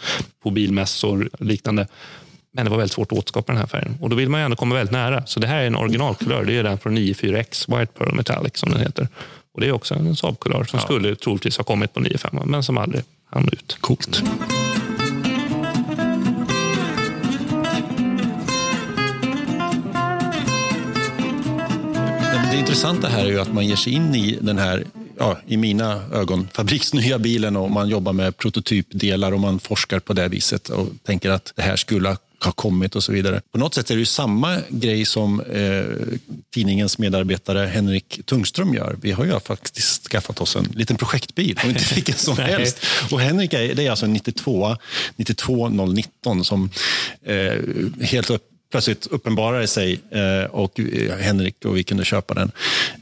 [0.44, 1.88] på bilmässor och liknande.
[2.52, 3.98] Men det var väldigt svårt att återskapa den här färgen.
[4.02, 5.26] Och då vill man ju ändå komma väldigt nära.
[5.26, 6.46] Så det här är en originalkulör.
[6.46, 9.08] Det är den från 94X, White Pearl Metallic som den heter.
[9.54, 10.86] Och det är också en Saab-kulör som ja.
[10.86, 13.78] skulle troligtvis ha kommit på 95 men som aldrig hann ut.
[13.82, 14.24] Coolt.
[22.52, 24.86] Det intressanta här är ju att man ger sig in i den här
[25.18, 30.14] ja, i mina ögon, fabriksnya bilen och man jobbar med prototypdelar och man forskar på
[30.14, 33.41] det viset och tänker att det här skulle har kommit och så vidare.
[33.52, 35.84] På något sätt är det ju samma grej som eh,
[36.54, 38.95] tidningens medarbetare Henrik Tungström gör.
[39.02, 42.86] Vi har ju faktiskt skaffat oss en liten projektbil och inte vilken som helst.
[43.12, 44.76] Och Henrik är, det är alltså en 92,
[45.16, 46.70] 92 019 som
[47.24, 47.54] eh,
[48.02, 52.52] helt upp plötsligt uppenbarade sig eh, och eh, Henrik och vi kunde köpa den.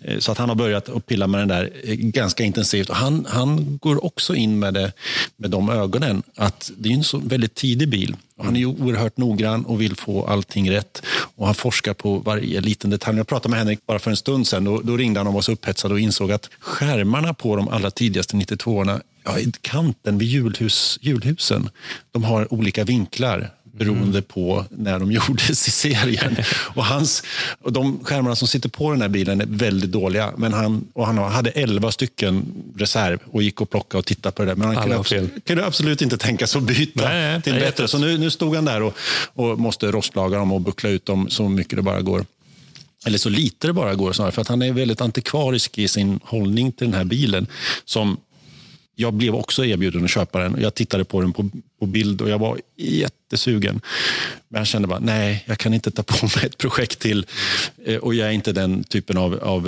[0.03, 2.89] Eh, så att han har börjat att pilla med den där ganska intensivt.
[2.89, 4.93] Och han, han går också in med, det,
[5.38, 8.15] med de ögonen att det är en så väldigt tidig bil.
[8.43, 11.01] Han är ju oerhört noggrann och vill få allting rätt.
[11.36, 13.18] Och Han forskar på varje liten detalj.
[13.18, 14.63] Jag pratade med Henrik bara för en stund sedan.
[14.63, 17.91] Då, då ringde han och var så upphetsad och insåg att skärmarna på de allra
[17.91, 21.70] tidigaste 92orna ja, kanten vid julhus, julhusen,
[22.11, 26.36] de har olika vinklar beroende på när de gjordes i serien.
[26.75, 27.23] Och, hans,
[27.61, 30.34] och de skärmarna som sitter på den här bilen är väldigt dåliga.
[30.38, 32.45] Men han, och han hade elva stycken
[32.78, 34.55] reserv och gick och plockade och tittade på det där.
[34.55, 37.88] Men han kunde, absolut, kunde absolut inte tänka sig att byta nej, till bättre.
[37.88, 38.97] Så nu, nu stod han där och,
[39.34, 42.25] och måste rostlaga dem och buckla ut dem så mycket det bara går
[43.05, 46.19] eller så lite det bara går snarare, för att han är väldigt antikvarisk i sin
[46.23, 47.47] hållning till den här bilen
[47.86, 48.17] som
[48.99, 50.57] jag blev också erbjuden att köpa den.
[50.61, 51.49] Jag tittade på den på,
[51.80, 53.82] på bild och jag var jättesugen.
[54.49, 57.25] Men jag kände bara, nej, jag kan inte ta på mig ett projekt till.
[57.86, 59.67] Eh, och jag är inte den typen av, av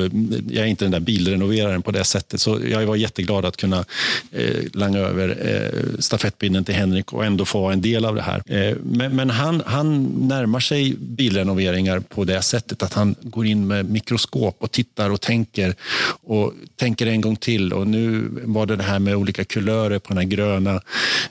[0.50, 2.42] jag är inte den där bilrenoveraren på det sättet.
[2.42, 3.86] Så jag var jätteglad att kunna
[4.32, 8.22] eh, langa över eh, stafettpinnen till Henrik och ändå få vara en del av det
[8.22, 8.44] här.
[8.46, 13.68] Eh, men, men han, han närmar sig bilrenoveringar på det sättet att han går in
[13.68, 15.76] med mikroskop och tittar och tänker
[16.24, 17.74] och tänker en gång till.
[17.74, 20.82] Och nu var det det här med olika kulörer på den här gröna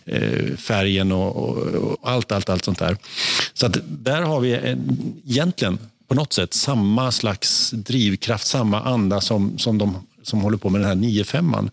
[0.04, 2.96] eh, färgen och, och, och, allt, allt, allt sånt där.
[3.54, 9.20] Så att där har vi en, egentligen på något sätt samma slags drivkraft, samma anda
[9.20, 11.70] som, som de som håller på med den här 9-5.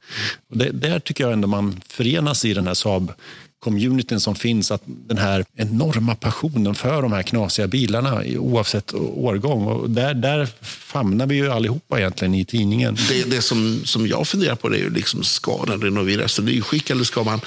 [0.54, 3.14] Det, där tycker jag ändå man förenas i den här Saab
[3.66, 9.66] communityn som finns, att den här enorma passionen för de här knasiga bilarna oavsett årgång.
[9.66, 12.98] Och där, där famnar vi ju allihopa egentligen i tidningen.
[13.10, 16.42] Det, det som, som jag funderar på det är ju liksom, ska den renoveras i
[16.42, 17.42] nyskick eller ska man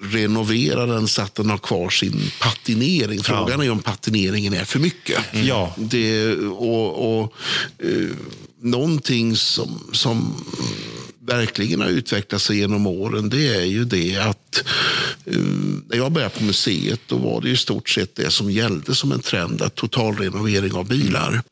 [0.00, 3.22] renovera den så att den har kvar sin patinering.
[3.22, 3.64] Frågan ja.
[3.64, 5.18] är om patineringen är för mycket.
[5.32, 5.46] Mm.
[5.46, 5.74] Ja.
[5.76, 7.34] Det, och, och
[7.84, 8.10] uh,
[8.62, 10.44] någonting som, som
[11.20, 14.64] verkligen har utvecklat sig genom åren det är ju det att
[15.34, 15.42] uh,
[15.88, 19.12] när jag började på museet då var det i stort sett det som gällde som
[19.12, 21.28] en trend, att totalrenovering av bilar.
[21.28, 21.42] Mm.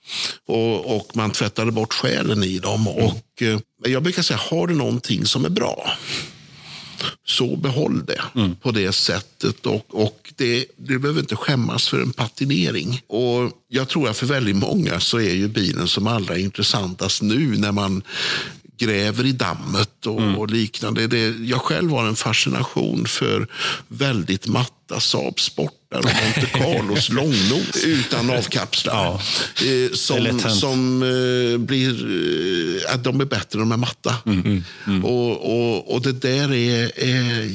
[0.47, 2.87] Och, och, man tvättade bort själen i dem.
[2.87, 3.05] Mm.
[3.05, 5.93] Och, uh, jag brukar säga, har du någonting som är bra
[7.25, 8.57] så behåll det mm.
[8.57, 9.67] på det sättet.
[9.67, 13.03] Och, och det, du behöver inte skämmas för en patinering.
[13.07, 17.59] Och jag tror att för väldigt många så är ju bilen som allra intressantast nu
[17.59, 18.03] när man
[18.79, 20.39] gräver i dammet och, mm.
[20.39, 21.07] och liknande.
[21.07, 23.47] Det, jag själv har en fascination för
[23.89, 28.95] väldigt matta Saab Sportar och Monte Carlos långnos utan avkapslar.
[28.95, 29.21] Ja.
[29.67, 31.91] Eh, som som eh, blir,
[32.91, 34.15] eh, de är bättre när de är matta.
[34.27, 35.05] Mm, mm, mm.
[35.05, 37.51] och, och, och det där är, är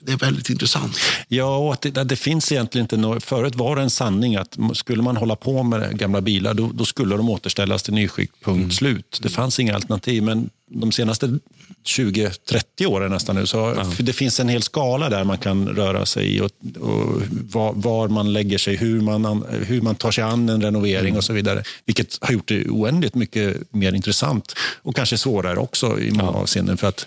[0.00, 0.96] det är väldigt intressant.
[1.28, 3.24] Ja, och att det, det, finns egentligen inte något...
[3.24, 6.84] Förut var det en sanning att skulle man hålla på med gamla bilar då, då
[6.84, 8.70] skulle de återställas till nyskick, punkt mm.
[8.70, 9.20] slut.
[9.22, 10.22] Det fanns inga alternativ.
[10.22, 11.38] Men de senaste
[11.84, 13.46] 20-30 åren nästan nu.
[13.46, 13.86] Så ja.
[13.98, 16.50] Det finns en hel skala där man kan röra sig i och,
[16.80, 21.08] och var, var, man lägger sig, hur man, hur man tar sig an en renovering
[21.08, 21.16] mm.
[21.16, 21.62] och så vidare.
[21.86, 26.38] Vilket har gjort det oändligt mycket mer intressant och kanske svårare också i många ja.
[26.38, 26.76] avseenden.
[26.76, 27.06] För att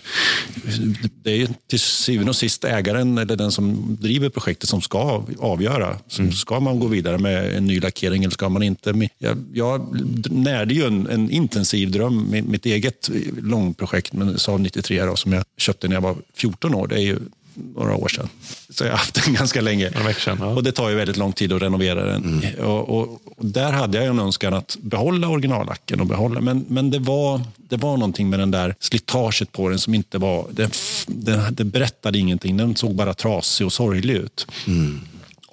[1.22, 5.98] det är till syvende och sist ägaren eller den som driver projektet som ska avgöra.
[6.18, 6.32] Mm.
[6.32, 9.08] Ska man gå vidare med en ny lackering eller ska man inte?
[9.18, 10.00] Jag, jag
[10.30, 13.10] närde ju en, en intensiv dröm, mitt eget
[13.42, 16.86] långprojekt med Saab 93 då, som jag köpte när jag var 14 år.
[16.86, 17.18] Det är ju
[17.54, 18.28] några år sedan.
[18.70, 19.90] Så jag har haft den ganska länge.
[20.18, 20.46] Sedan, ja.
[20.46, 22.24] Och det tar ju väldigt lång tid att renovera den.
[22.24, 22.66] Mm.
[22.66, 26.00] Och, och, och, där hade jag en önskan att behålla originallacken.
[26.00, 29.78] Och behålla, men men det, var, det var någonting med den där slitaget på den
[29.78, 30.46] som inte var...
[30.50, 30.76] Det,
[31.06, 32.56] det, det berättade ingenting.
[32.56, 34.46] Den såg bara trasig och sorglig ut.
[34.66, 35.00] Mm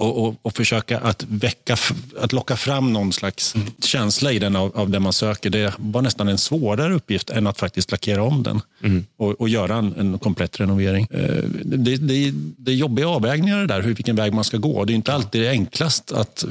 [0.01, 1.77] och, och, och, försöka att, väcka,
[2.19, 3.67] att locka fram någon slags mm.
[3.83, 5.49] känsla i den av, av det man söker.
[5.49, 9.05] Det var nästan en svårare uppgift än att faktiskt lackera om den mm.
[9.17, 11.07] och, och, göra en, en komplett renovering.
[11.11, 14.85] Eh, det, det, det är jobbiga avvägningar där, hur, vilken väg man ska gå.
[14.85, 16.45] Det är inte alltid enklast att,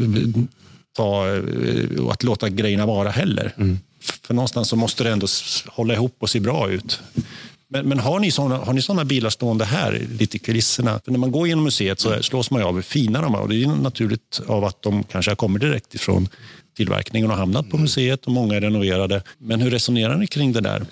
[0.96, 3.55] ta, eh, att låta grejerna vara heller.
[3.57, 3.78] Mm.
[4.22, 5.26] För någonstans så måste det ändå
[5.66, 7.01] hålla ihop och se bra ut.
[7.72, 11.00] Men, men, har, ni såna, har ni såna bilar stående här, lite i kulisserna?
[11.04, 13.40] För när man går genom museet så slås man av hur fina de är.
[13.40, 16.28] Och det är naturligt av att de kanske har kommit direkt ifrån
[16.76, 19.22] tillverkningen och hamnat på museet och många är renoverade.
[19.38, 20.86] Men hur resonerar ni kring det där?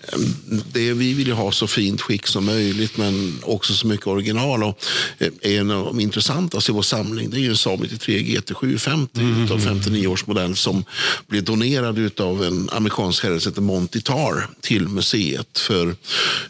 [0.72, 4.62] Det, vi vill ju ha så fint skick som möjligt men också så mycket original.
[4.62, 4.84] Och
[5.18, 9.20] eh, en av de intressantaste i vår samling det är en Saab 93 GT 750
[9.20, 9.52] mm.
[9.52, 10.84] av 59 års modell som
[11.26, 15.96] blev donerad av en amerikansk herre som heter Monty Tar till museet för,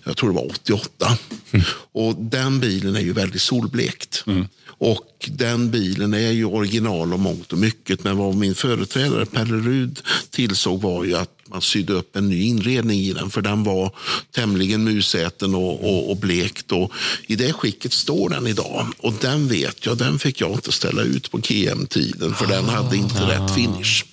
[0.04, 1.18] jag tror det var 88.
[1.50, 1.66] Mm.
[1.92, 4.24] Och den bilen är ju väldigt solblekt.
[4.26, 4.46] Mm.
[4.78, 8.04] Och den bilen är ju original om mångt och mycket.
[8.04, 10.00] Men vad min företrädare Pelle Rud
[10.30, 13.30] tillsåg var ju att man sydde upp en ny inredning i den.
[13.30, 13.92] För den var
[14.32, 16.72] tämligen musäten och, och, och blekt.
[16.72, 16.92] Och
[17.26, 18.86] I det skicket står den idag.
[18.98, 22.34] Och den vet jag, den fick jag inte ställa ut på KM-tiden.
[22.34, 23.30] För den hade inte ah.
[23.30, 24.04] rätt finish.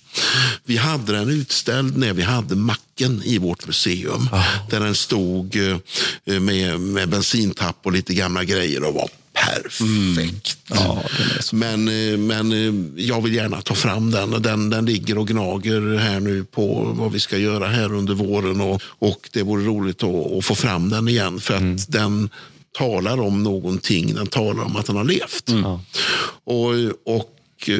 [0.63, 4.29] Vi hade den utställd när vi hade macken i vårt museum.
[4.31, 4.43] Ah.
[4.69, 5.55] Där den stod
[6.25, 9.09] eh, med, med bensintapp och lite gamla grejer och var
[9.45, 10.71] perfekt.
[10.71, 10.85] Mm.
[10.85, 11.03] Ja,
[11.53, 14.41] men, eh, men eh, jag vill gärna ta fram den.
[14.41, 14.69] den.
[14.69, 18.61] Den ligger och gnager här nu på vad vi ska göra här under våren.
[18.61, 21.39] Och, och det vore roligt att, att få fram den igen.
[21.39, 21.77] För att mm.
[21.87, 22.29] den
[22.77, 24.13] talar om någonting.
[24.13, 25.49] Den talar om att den har levt.
[25.49, 25.63] Mm.
[25.63, 26.69] Och,
[27.05, 27.77] och eh,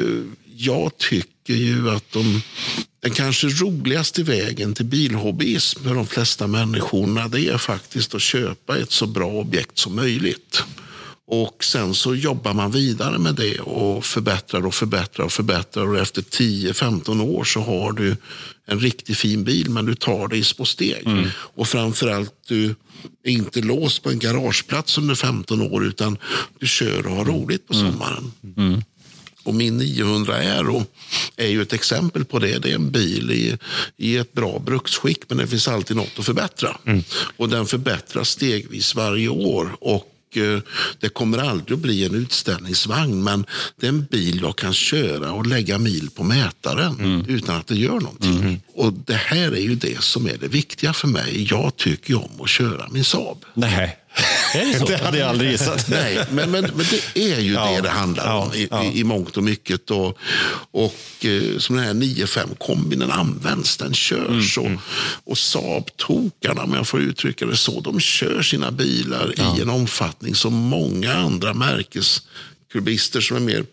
[0.56, 2.42] jag tycker ju att de,
[3.02, 8.78] den kanske roligaste vägen till bilhobbyism för de flesta människorna det är faktiskt att köpa
[8.78, 10.62] ett så bra objekt som möjligt.
[11.28, 15.88] Och sen så jobbar man vidare med det och förbättrar och förbättrar och förbättrar.
[15.88, 18.16] Och efter 10-15 år så har du
[18.66, 21.06] en riktigt fin bil, men du tar det i små steg.
[21.06, 21.28] Mm.
[21.36, 22.74] Och framförallt, du
[23.24, 26.18] är inte låst på en garageplats under 15 år, utan
[26.58, 27.92] du kör och har roligt på mm.
[27.92, 28.32] sommaren.
[28.56, 28.82] Mm.
[29.42, 30.84] Och min 900 Aero
[31.36, 32.58] är ju ett exempel på det.
[32.58, 33.58] Det är en bil i,
[33.96, 36.76] i ett bra bruksskick, men det finns alltid något att förbättra.
[36.84, 37.04] Mm.
[37.36, 39.76] Och den förbättras stegvis varje år.
[39.80, 40.60] Och Eh,
[41.00, 43.46] det kommer aldrig att bli en utställningsvagn men
[43.80, 47.24] det är en bil jag kan köra och lägga mil på mätaren mm.
[47.28, 48.40] utan att det gör någonting.
[48.40, 48.60] Mm.
[48.76, 51.46] Och det här är ju det som är det viktiga för mig.
[51.50, 53.44] Jag tycker om att köra min Saab.
[53.54, 53.98] Nej.
[54.52, 54.86] Det?
[54.86, 55.88] Det hade jag aldrig gissat.
[55.90, 58.92] Nej, men, men, men det är ju Ja, det det handlar om i, ja, ja.
[58.92, 59.90] i, mångt och mycket.
[59.90, 60.18] Och,
[60.70, 64.58] och eh, som den här 9-5 kombinen används, den körs.
[64.58, 64.80] Mm, och,
[65.30, 70.34] och Saab-tokarna, om jag får uttrycka det så, de kör sina bilar i en omfattning
[70.34, 73.64] som många andra märkeskubister som är mer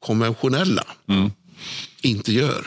[0.00, 1.30] konventionella Mm.
[2.02, 2.66] Inte gör.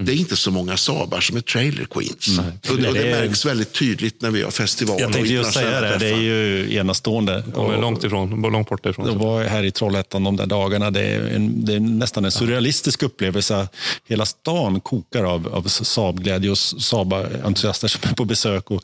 [0.00, 2.38] Det är inte så många Saabar som är trailer queens.
[2.38, 5.52] Och, och det, Det är- märks väldigt tydligt när vi har festivaler Jag tänkte just
[5.52, 6.16] säga det, det är träffar.
[6.20, 7.44] ju enastående.
[7.54, 9.06] De är långt ifrån, långt bort ifrån.
[9.06, 10.90] Jag var här i Trollhättan de där dagarna.
[10.90, 13.68] Det är, en, det är nästan en surrealistisk upplevelse.
[14.08, 18.70] Hela stan kokar av, av Saab-glädje och Saab-entusiaster som är på besök.
[18.70, 18.82] Och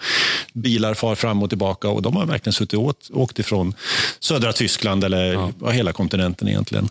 [0.52, 1.88] bilar far fram och tillbaka.
[1.88, 3.74] Och de har verkligen suttit och åkt, ifrån
[4.20, 5.70] södra Tyskland eller ja.
[5.70, 6.88] hela kontinenten egentligen.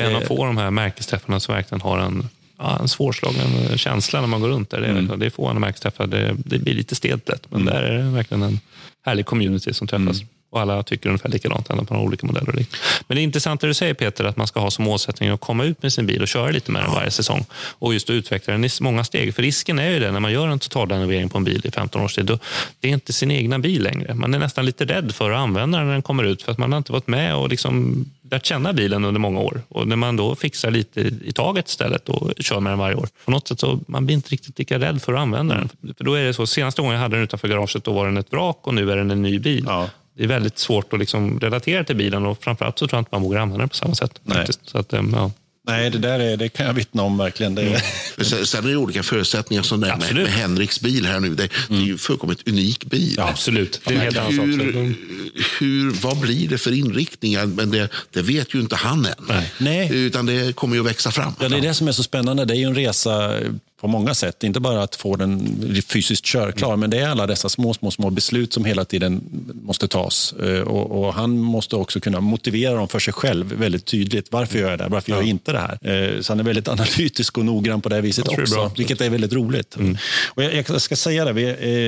[0.00, 2.28] Det är en av få de här märkesträffarna som verkligen har en,
[2.58, 4.80] ja, en svårslagen känsla när man går runt där.
[4.80, 6.06] Det är, det är få märkesträffar.
[6.06, 8.60] Det, det blir lite stelt lätt, men där är det verkligen en
[9.04, 10.22] härlig community som träffas.
[10.50, 12.52] Och alla tycker ungefär likadant, även på de olika modeller.
[13.06, 15.40] Men det är intressant det du säger Peter, att man ska ha som målsättning att
[15.40, 17.44] komma ut med sin bil och köra lite med den varje säsong.
[17.52, 19.34] Och just att utveckla den i många steg.
[19.34, 22.02] För risken är ju det, när man gör en totalrenovering på en bil i 15
[22.02, 22.38] års tid, då,
[22.80, 24.14] det är inte sin egna bil längre.
[24.14, 26.58] Man är nästan lite rädd för att använda den när den kommer ut, för att
[26.58, 29.62] man har inte varit med och liksom lärt känna bilen under många år.
[29.68, 33.08] Och när man då fixar lite i taget istället och kör med den varje år,
[33.24, 35.68] på något sätt så man blir inte riktigt lika rädd för att använda den.
[35.96, 38.16] För då är det så, senaste gången jag hade den utanför garaget, då var den
[38.16, 39.64] ett vrak och nu är den en ny bil.
[39.68, 39.88] Ja.
[40.20, 43.08] Det är väldigt svårt att liksom relatera till bilen och framförallt så tror jag inte
[43.12, 44.20] man vågar använda den på samma sätt.
[44.22, 44.36] Nej.
[44.38, 44.60] Faktiskt.
[44.64, 45.32] Så att, ehm, ja.
[45.66, 47.54] Nej, det där är, det kan jag vittna om verkligen.
[47.54, 47.82] Det,
[48.16, 51.20] Men Sen, sen är det olika förutsättningar som det är med, med Henriks bil här
[51.20, 51.34] nu.
[51.34, 53.14] Det, det är ju fullkomligt unik bil.
[53.16, 53.80] Ja, absolut.
[53.84, 54.46] Det är en helt annan sak.
[54.46, 54.94] hur,
[55.58, 57.46] hur, vad blir det för inriktningar?
[57.46, 59.12] Men det, det vet ju inte han än.
[59.28, 59.52] Nej.
[59.58, 59.88] Nej.
[59.92, 61.32] Utan det kommer ju att växa fram.
[61.40, 62.44] Ja, det är det som är så spännande.
[62.44, 63.34] Det är ju en resa
[63.80, 64.44] på många sätt.
[64.44, 65.58] Inte bara att få den
[65.88, 69.20] fysiskt körklar, men det är alla dessa små, små, små beslut som hela tiden
[69.62, 70.32] måste tas.
[70.32, 74.32] Eh, Och, och han måste också kunna motivera dem för sig själv väldigt tydligt.
[74.32, 74.90] Varför gör jag det här?
[74.90, 75.78] Varför gör jag inte det här?
[76.16, 78.58] Eh, Så han är väldigt analytisk och noggrann på det viset är också.
[78.60, 78.70] Mm.
[78.76, 79.76] vilket är väldigt roligt.
[80.34, 81.44] Och jag, jag ska säga det, vi,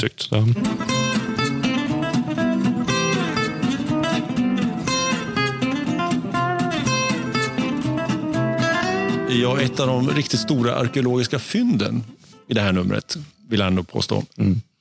[9.43, 12.05] Ja, ett av de riktigt stora arkeologiska fynden
[12.49, 13.17] i det här numret,
[13.49, 14.25] vill jag ändå påstå,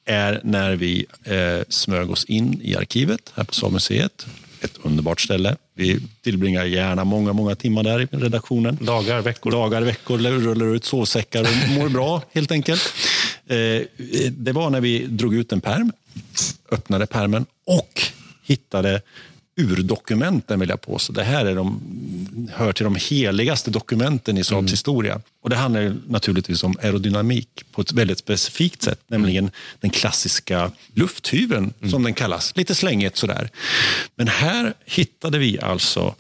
[0.10, 4.26] är när vi eh, smög oss in i arkivet här på Samuseet.
[4.62, 5.56] Ett underbart ställe.
[5.74, 8.78] Vi tillbringar gärna många, många timmar där i redaktionen.
[8.82, 9.52] Dagar, veckor.
[9.52, 12.94] Dagar, veckor, rullar ut sovsäckar och mår bra helt enkelt.
[13.48, 13.82] Eh,
[14.32, 15.92] det var när vi drog ut en perm,
[16.72, 18.02] öppnade permen och
[18.44, 19.02] hittade
[19.60, 21.14] urdokumenten vill jag påstå.
[21.14, 21.82] Det här är de,
[22.54, 25.22] hör till de heligaste dokumenten i Saabs historia.
[25.42, 31.74] Och det handlar naturligtvis om aerodynamik på ett väldigt specifikt sätt, nämligen den klassiska lufthyveln
[31.90, 32.56] som den kallas.
[32.56, 33.50] Lite slängigt sådär.
[34.16, 36.16] Men här hittade vi alltså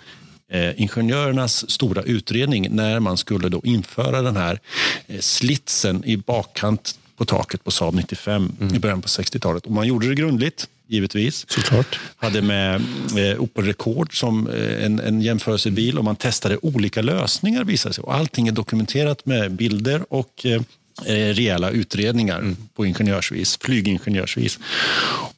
[0.51, 4.59] eh, ingenjörernas stora utredning när man skulle då införa den här
[5.07, 9.65] eh, slitsen i bakkant på taket på Saab 95 i början på 60-talet.
[9.65, 11.45] Och man gjorde det grundligt, givetvis.
[11.49, 11.99] Såklart.
[12.15, 12.81] Hade med
[13.17, 18.03] eh, Opel Rekord som eh, en, en jämförelsebil och man testade olika lösningar visade sig.
[18.03, 20.61] Och allting är dokumenterat med bilder och eh,
[21.05, 24.59] eh, rejäla utredningar på ingenjörsvis, flygingenjörsvis.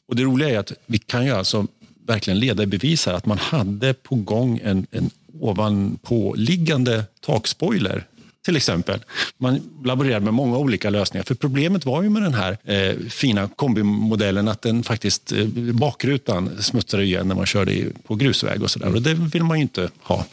[0.06, 1.66] Och det roliga är att vi kan ju alltså
[2.06, 8.06] verkligen leda i bevis här att man hade på gång en, en ovanpåliggande takspoiler
[8.44, 9.04] till exempel.
[9.38, 11.24] Man laborerade med många olika lösningar.
[11.24, 16.62] För problemet var ju med den här eh, fina kombimodellen att den faktiskt, eh, bakrutan
[16.62, 18.94] smutsade igen när man körde på grusväg och sådär.
[18.94, 20.26] Och det vill man ju inte ha.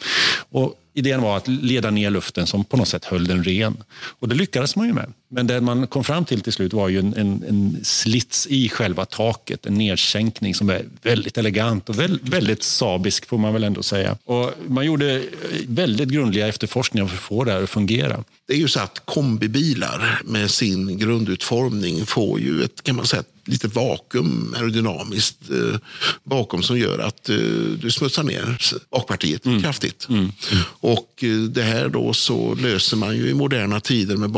[0.50, 3.76] Och idén var att leda ner luften som på något sätt höll den ren.
[3.92, 5.12] Och det lyckades man ju med.
[5.32, 8.68] Men det man kom fram till till slut var ju en, en, en slits i
[8.68, 13.64] själva taket, en nedsänkning som är väldigt elegant och väldigt, väldigt sabisk får man väl
[13.64, 14.16] ändå säga.
[14.24, 15.22] Och man gjorde
[15.66, 18.24] väldigt grundliga efterforskningar för att få det här att fungera.
[18.46, 23.22] Det är ju så att kombibilar med sin grundutformning får ju ett, kan man säga,
[23.44, 25.78] litet vakuum aerodynamiskt eh,
[26.24, 27.36] bakom som gör att eh,
[27.80, 28.58] du smutsar ner
[28.90, 29.62] bakpartiet mm.
[29.62, 30.06] kraftigt.
[30.08, 30.20] Mm.
[30.20, 30.64] Mm.
[30.80, 34.30] Och eh, det här då så löser man ju i moderna tider med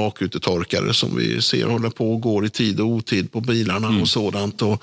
[0.83, 3.95] bakrutetorkare som vi ser håller på och går i tid och otid på bilarna och
[3.95, 4.07] mm.
[4.07, 4.62] sådant.
[4.62, 4.83] Och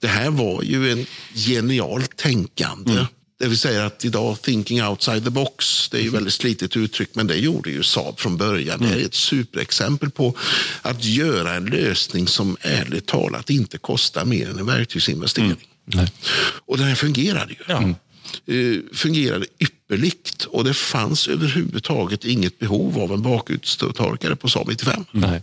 [0.00, 3.06] det här var ju en genialt tänkande mm.
[3.38, 6.14] Det vill säga att idag thinking outside the box, det är ju mm.
[6.14, 8.78] väldigt slitet uttryck, men det gjorde ju Saab från början.
[8.80, 9.06] Det är mm.
[9.06, 10.34] ett superexempel på
[10.82, 15.56] att göra en lösning som ärligt talat inte kostar mer än en verktygsinvestering.
[15.92, 16.06] Mm.
[16.66, 17.64] Och den här fungerade ju.
[17.66, 17.94] Ja.
[18.46, 25.04] Eh, fungerade ypperligt och det fanns överhuvudtaget inget behov av en bakuttorkare på Saab 95.
[25.12, 25.42] Nej.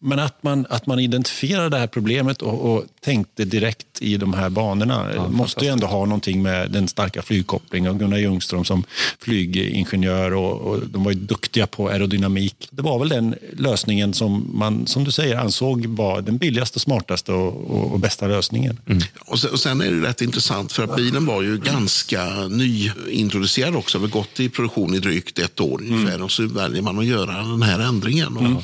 [0.00, 4.34] Men att man, att man identifierade det här problemet och, och tänkte direkt i de
[4.34, 8.64] här banorna ja, måste ju ändå ha någonting med den starka flygkopplingen och Gunnar Ljungström
[8.64, 8.84] som
[9.20, 12.68] flygingenjör och, och, de var ju duktiga på aerodynamik.
[12.70, 17.32] Det var väl den lösningen som man, som du säger, ansåg var den billigaste, smartaste
[17.32, 18.80] och, och, och bästa lösningen.
[18.86, 19.02] Mm.
[19.18, 23.76] Och, sen, och sen är det rätt intressant för att bilen var ju ganska nyintroducerad
[23.76, 26.22] också, har gått i produktion i drygt ett år ungefär mm.
[26.22, 28.36] och så väljer man att göra den här ändringen.
[28.36, 28.56] Mm.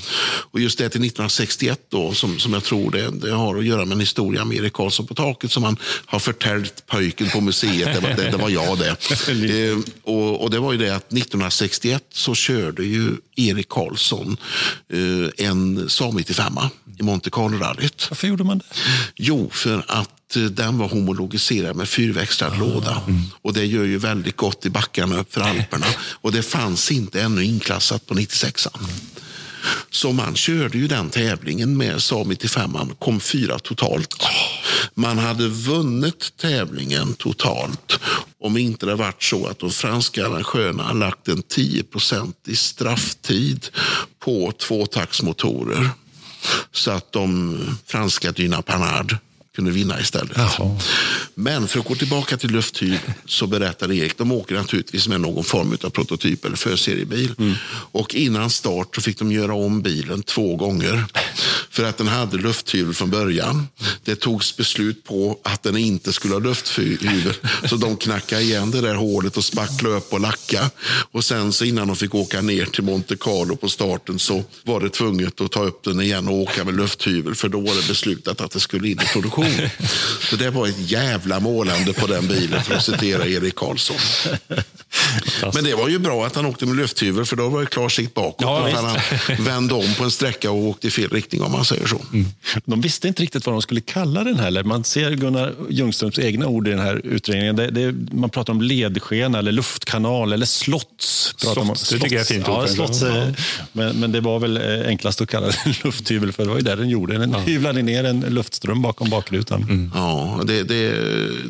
[0.50, 3.84] Och, just det till 1961 då, som, som jag tror det, det har att göra
[3.84, 7.94] med en historia med Erik Karlsson på taket som han har förtäljt pojken på museet.
[7.94, 8.88] Det var, det, det var jag det.
[9.70, 14.36] eh, och, och, det var ju det att 1961 så körde ju Erik Karlsson
[14.92, 16.58] eh, en Saab 95
[16.98, 18.06] i Monte Carlo-rallyt.
[18.10, 18.64] Varför gjorde man det?
[19.16, 23.02] Jo, för att eh, den var homologiserad med fyrväxlad ah, låda.
[23.06, 23.22] Mm.
[23.42, 25.86] Och det gör ju väldigt gott i backarna upp för Alperna.
[26.12, 28.90] Och det fanns inte ännu inklassat på 96 mm.
[29.90, 34.26] Så man körde ju den tävlingen med Saab 95, man kom fyra totalt.
[34.94, 38.00] Man hade vunnit tävlingen totalt
[38.44, 43.66] om inte det varit så att de franska arrangörerna lagt en 10% i strafftid
[44.18, 45.90] på tvåtaktsmotorer.
[46.72, 49.16] Så att de franska Dyna Panhard
[49.54, 50.36] kunde vinna istället.
[50.36, 50.80] Jaha.
[51.34, 55.44] Men för att gå tillbaka till lufthyr så berättade Erik, de åker naturligtvis med någon
[55.44, 57.34] form av prototyp eller förseriebil.
[57.38, 57.54] Mm.
[57.68, 61.04] Och innan start så fick de göra om bilen två gånger.
[61.70, 63.68] För att den hade lufthyvel från början.
[64.04, 67.34] Det togs beslut på att den inte skulle ha lufthyvel.
[67.68, 70.70] Så de knackade igen det där hålet och spacklade upp och lacka.
[71.12, 74.80] Och sen så innan de fick åka ner till Monte Carlo på starten så var
[74.80, 77.34] det tvunget att ta upp den igen och åka med lufthyvel.
[77.34, 79.43] För då var det beslutat att det skulle in i produktion.
[80.30, 83.96] Så det var ett jävla målande på den bilen för att citera Erik Karlsson.
[85.54, 87.88] Men det var ju bra att han åkte med lufthyvel för då var det klar
[87.88, 88.36] sikt bakåt.
[88.38, 91.86] Ja, han vände om på en sträcka och åkte i fel riktning om man säger
[91.86, 92.00] så.
[92.12, 92.26] Mm.
[92.64, 94.62] De visste inte riktigt vad de skulle kalla den här.
[94.62, 97.56] Man ser Gunnar Ljungströms egna ord i den här utredningen.
[97.56, 101.34] Det, det, man pratar om ledskena eller luftkanal eller slotts.
[101.36, 103.26] Slotts, det tycker jag är fint ja, slotts, ja.
[103.72, 106.62] Men, men det var väl eh, enklast att kalla det lufthyvel för det var ju
[106.62, 107.18] det den gjorde.
[107.18, 107.38] Den ja.
[107.38, 109.62] hyvlade ner en luftström bakom bakrutan.
[109.62, 109.90] Mm.
[109.94, 110.94] Ja, det, det,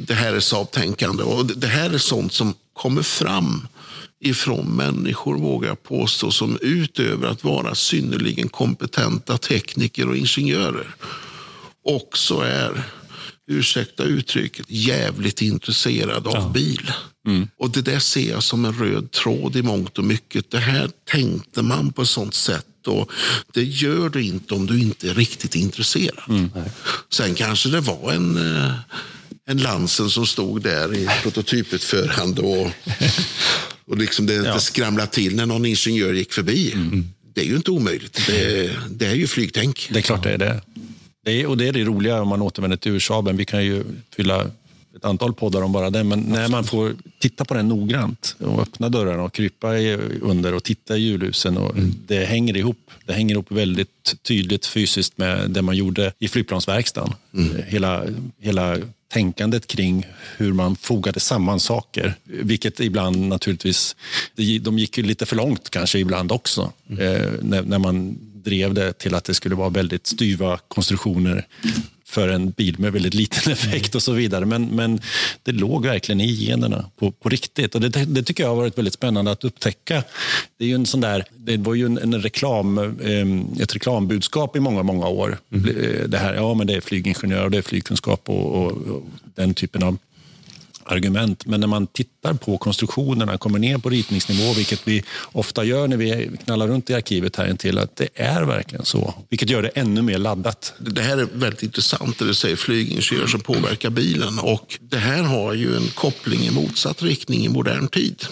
[0.06, 3.68] det här är Saab-tänkande och det här är sånt som kommer fram
[4.26, 10.94] ifrån människor, vågar jag påstå, som utöver att vara synnerligen kompetenta tekniker och ingenjörer
[11.84, 12.82] också är,
[13.46, 16.50] ursäkta uttrycket, jävligt intresserade av ja.
[16.54, 16.92] bil.
[17.26, 17.48] Mm.
[17.58, 20.50] Och det där ser jag som en röd tråd i mångt och mycket.
[20.50, 23.10] Det här tänkte man på ett sånt sätt och
[23.52, 26.24] det gör du inte om du inte är riktigt intresserad.
[26.28, 26.50] Mm.
[27.10, 28.74] Sen kanske det var en eh,
[29.46, 32.70] en Lansen som stod där i prototyputförande och,
[33.86, 34.54] och liksom det, ja.
[34.54, 36.72] det skramlade till när någon ingenjör gick förbi.
[36.72, 37.08] Mm.
[37.34, 38.26] Det är ju inte omöjligt.
[38.26, 39.88] Det, det, är ju flygtänk.
[39.92, 40.60] Det är klart det är det.
[41.24, 43.36] det är, och det är det roliga om man återvänder till Ursaben.
[43.36, 43.84] Vi kan ju
[44.16, 44.50] fylla
[44.96, 48.62] ett antal poddar om bara det, men när man får titta på den noggrant och
[48.62, 49.74] öppna dörrarna och krypa
[50.20, 51.94] under och titta i hjulhusen och mm.
[52.06, 52.90] det hänger ihop.
[53.06, 57.14] Det hänger ihop väldigt tydligt fysiskt med det man gjorde i flygplansverkstaden.
[57.34, 57.62] Mm.
[57.66, 58.04] Hela,
[58.38, 58.78] hela
[59.14, 60.06] tänkandet kring
[60.36, 62.14] hur man fogade samman saker.
[62.24, 63.96] Vilket ibland naturligtvis,
[64.60, 66.72] de gick ju lite för långt kanske ibland också.
[66.90, 67.00] Mm.
[67.00, 71.46] Eh, när, när, man drev det till att det skulle vara väldigt styva konstruktioner
[72.06, 74.44] för en bil med väldigt liten effekt och så vidare.
[74.44, 75.00] Men, men
[75.42, 77.74] det låg verkligen i generna på, på riktigt.
[77.74, 80.02] Och det, det, tycker jag har varit väldigt spännande att upptäcka.
[80.58, 84.56] Det, är ju en sån där, det var ju en, en reklam, eh, ett reklambudskap
[84.56, 85.38] i många, många år.
[85.52, 86.10] Mm.
[86.10, 89.02] Det här, ja men det är flygingenjör och det är flygkunskap och, och, och
[89.34, 89.98] den typen av
[90.86, 91.46] argument.
[91.46, 95.96] Men när man tittar på konstruktionerna, kommer ner på ritningsnivå, vilket vi ofta gör när
[95.96, 99.14] vi knallar runt i arkivet här intill, att det är verkligen så.
[99.28, 100.74] Vilket gör det ännu mer laddat.
[100.78, 104.38] Det här är väldigt intressant, det du säger flygingenjör som påverkar bilen.
[104.38, 108.24] Och det här har ju en koppling i motsatt riktning i modern tid.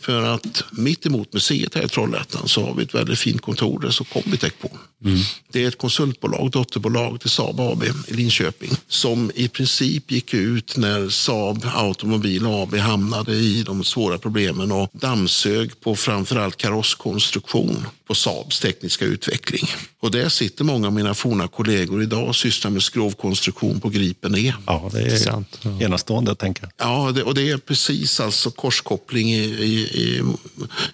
[0.00, 3.80] För att mitt emot museet här i Trollhättan så har vi ett väldigt fint kontor
[3.80, 4.70] där så Combitech på.
[5.04, 5.18] Mm.
[5.52, 10.76] Det är ett konsultbolag, dotterbolag till Saab AB i Linköping som i princip gick ut
[10.76, 18.14] när Saab Automobil AB hamnade i de svåra problemen och dammsög på framförallt karosskonstruktion på
[18.14, 19.68] Saabs tekniska utveckling.
[20.00, 24.36] Och där sitter många av mina forna kollegor idag och sysslar med skrovkonstruktion på Gripen
[24.36, 24.54] E.
[24.66, 25.58] Ja, det är sant.
[25.62, 25.80] Ja.
[25.80, 26.70] enastående att tänka.
[26.76, 30.22] Ja, det, och det är precis alltså korskoppling i, i, i,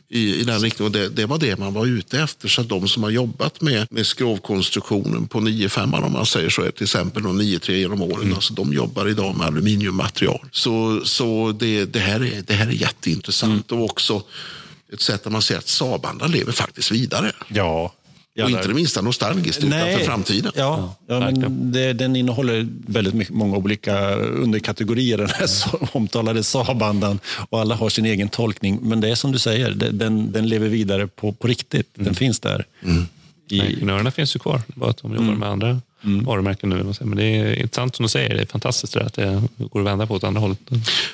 [0.08, 0.94] i den riktningen.
[0.94, 2.48] Och det, det, var det man var ute efter.
[2.48, 6.70] Så de som har jobbat med, med skrovkonstruktionen på 9-5 om man säger så, är
[6.70, 8.34] till exempel 9-3 genom åren, mm.
[8.34, 10.48] alltså, de jobbar idag med aluminiummaterial.
[10.52, 13.70] Så, så det, det, här är, det här är jätteintressant.
[13.70, 13.82] Mm.
[13.82, 14.22] Och också
[14.92, 17.32] ett sätt där man ser att Saabandra lever faktiskt vidare.
[17.48, 17.92] Ja,
[18.44, 20.52] och inte det minsta nostalgiskt, utan för framtiden.
[20.54, 25.48] Ja, ja men det, den innehåller väldigt mycket, många olika underkategorier, den här
[25.92, 27.18] omtalade Saabandan.
[27.50, 28.78] Och alla har sin egen tolkning.
[28.82, 31.90] Men det är som du säger, den, den lever vidare på, på riktigt.
[31.94, 32.14] Den mm.
[32.14, 32.64] finns där.
[32.82, 33.06] Mm.
[33.50, 33.58] I...
[33.58, 35.38] Ingenjörerna finns ju kvar, bara att de jobbar mm.
[35.38, 36.24] med andra mm.
[36.24, 36.92] varumärken nu.
[37.00, 40.06] Men det är intressant som du säger, det är fantastiskt att det går att vända
[40.06, 40.58] på åt andra hållet.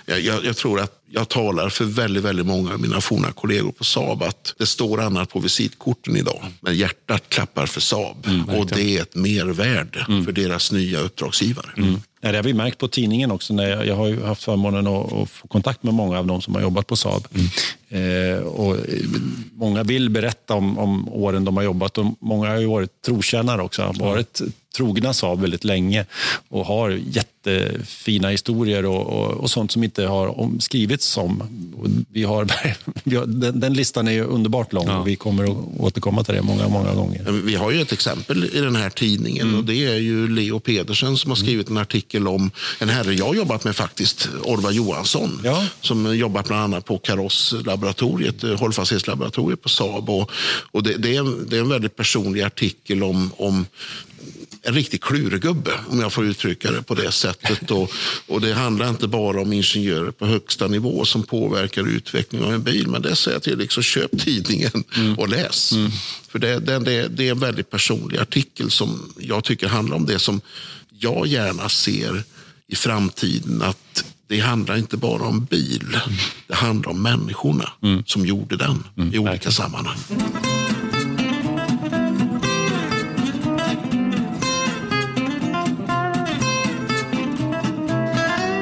[0.07, 3.73] Jag, jag, jag, tror att jag talar för väldigt, väldigt många av mina forna kollegor
[3.73, 6.45] på Saab att det står annat på visitkorten idag.
[6.61, 10.25] Men hjärtat klappar för Saab mm, och det är ett mervärde mm.
[10.25, 11.71] för deras nya uppdragsgivare.
[11.77, 12.01] Mm.
[12.21, 13.55] det har vi märkt på tidningen också.
[13.55, 16.87] När jag, har haft förmånen att, få kontakt med många av dem som har jobbat
[16.87, 17.29] på Saab.
[17.35, 17.49] Mm.
[17.93, 18.77] Eh, och
[19.53, 23.63] många vill berätta om, om, åren de har jobbat och många har ju varit trotjänare
[23.63, 23.83] också.
[23.83, 24.41] Har varit
[24.73, 26.07] trogna Saab väldigt länge
[26.49, 26.91] och har
[27.47, 31.43] jättefina historier och, och, och sånt som inte har skrivits om.
[32.09, 32.47] Vi har,
[33.05, 34.99] vi har den, den, listan är ju underbart lång ja.
[34.99, 37.33] och vi kommer att återkomma till det många, många gånger.
[37.45, 39.59] Vi har ju ett exempel i den här tidningen mm.
[39.59, 43.27] och det är ju Leo Pedersen som har skrivit en artikel om en herre jag
[43.27, 45.67] har jobbat med faktiskt, Orvar Johansson, ja.
[45.81, 50.11] som jobbar bland annat på Karosslaboratoriet, eh, hållfasthetslaboratoriet på Saab.
[50.11, 50.31] Och,
[50.71, 53.67] och det, det, är en, det är en väldigt personlig artikel om, om
[54.63, 57.32] en riktig klurgubbe, om jag får uttrycka det på det sättet.
[57.71, 57.93] Och,
[58.29, 62.63] och det handlar inte bara om ingenjörer på högsta nivå som påverkar utvecklingen av en
[62.63, 62.89] bil.
[62.89, 65.19] Men det säger jag till, liksom, köp tidningen mm.
[65.19, 65.73] och läs.
[65.73, 65.91] Mm.
[66.29, 70.07] För det, det, det, det är en väldigt personlig artikel som jag tycker handlar om
[70.07, 70.41] det som
[70.99, 72.23] jag gärna ser
[72.69, 73.63] i framtiden.
[73.63, 76.19] Att det handlar inte bara om bil, mm.
[76.47, 78.03] det handlar om människorna mm.
[78.07, 79.15] som gjorde den mm.
[79.15, 79.99] i olika sammanhang.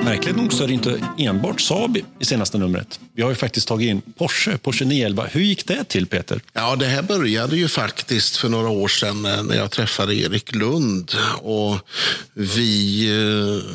[0.05, 3.01] Märkligt nog så är det inte enbart Saab i senaste numret.
[3.13, 5.27] Vi har ju faktiskt tagit in Porsche, Porsche 911.
[5.33, 6.41] Hur gick det till Peter?
[6.53, 10.55] Ja, det här började ju faktiskt för några år sedan eh, när jag träffade Erik
[10.55, 11.13] Lund.
[11.41, 11.77] Och
[12.33, 13.71] vi eh,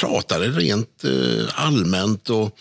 [0.00, 2.30] pratade rent eh, allmänt.
[2.30, 2.58] och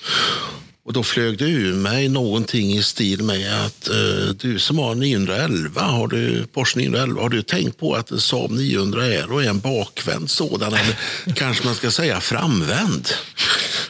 [0.90, 4.96] och då flög det ur mig någonting i stil med att eh, du som har
[4.96, 9.50] 911, har du, Porsche 911, har du tänkt på att en Saab 900 Aero är
[9.50, 10.96] en bakvänd sådan, eller
[11.36, 13.10] kanske man ska säga framvänd?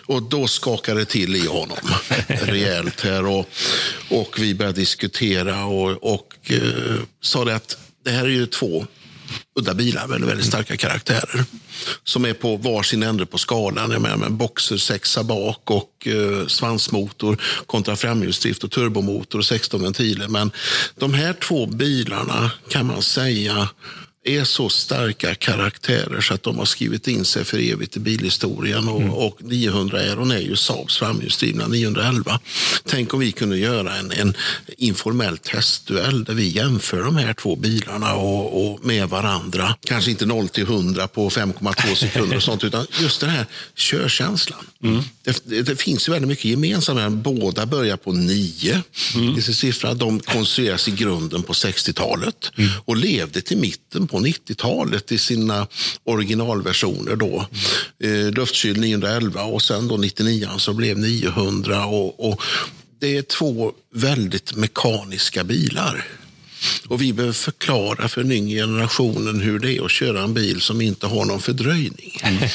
[0.06, 1.78] Och då skakade det till i honom
[2.28, 3.50] rejält här och,
[4.10, 8.86] och vi började diskutera och, och eh, sa det att det här är ju två
[9.60, 11.44] udda bilar, väldigt, väldigt starka karaktärer.
[12.04, 13.92] Som är på varsin ände på skalan.
[13.92, 19.82] Jag menar, med boxer sexa bak och eh, svansmotor kontra framhjulsdrift och turbomotor och 16
[19.82, 20.28] ventiler.
[20.28, 20.52] Men
[20.96, 23.70] de här två bilarna kan man säga
[24.24, 28.88] är så starka karaktärer så att de har skrivit in sig för evigt i bilhistorien.
[28.88, 29.14] Och, mm.
[29.14, 32.40] och 900 Aeron är ju Saabs framhjulsdrivna 911.
[32.86, 34.34] Tänk om vi kunde göra en, en
[34.78, 39.76] informell testduell där vi jämför de här två bilarna och, och med varandra.
[39.86, 43.46] Kanske inte 0 till 100 på 5,2 sekunder och sånt, utan just den här
[43.76, 44.66] körkänslan.
[44.84, 45.04] Mm.
[45.24, 47.14] Det, det, det, finns ju väldigt mycket gemensamt.
[47.14, 48.82] Båda börjar på 9
[49.16, 49.38] mm.
[49.38, 49.94] i sin siffra.
[49.94, 52.70] De konstrueras i grunden på 60-talet mm.
[52.86, 55.68] och levde till mitten på 90-talet i sina
[56.03, 57.16] originalversioner.
[57.16, 57.45] Då.
[57.99, 58.28] Mm.
[58.28, 61.86] Eh, luftkyld 911 och sen då 99 så blev 900.
[61.86, 62.41] Och, och
[62.99, 66.07] det är två väldigt mekaniska bilar.
[66.88, 70.62] Och vi behöver förklara för den yngre generationen hur det är att köra en bil
[70.62, 72.20] som inte har någon fördröjning.
[72.24, 72.49] Mm.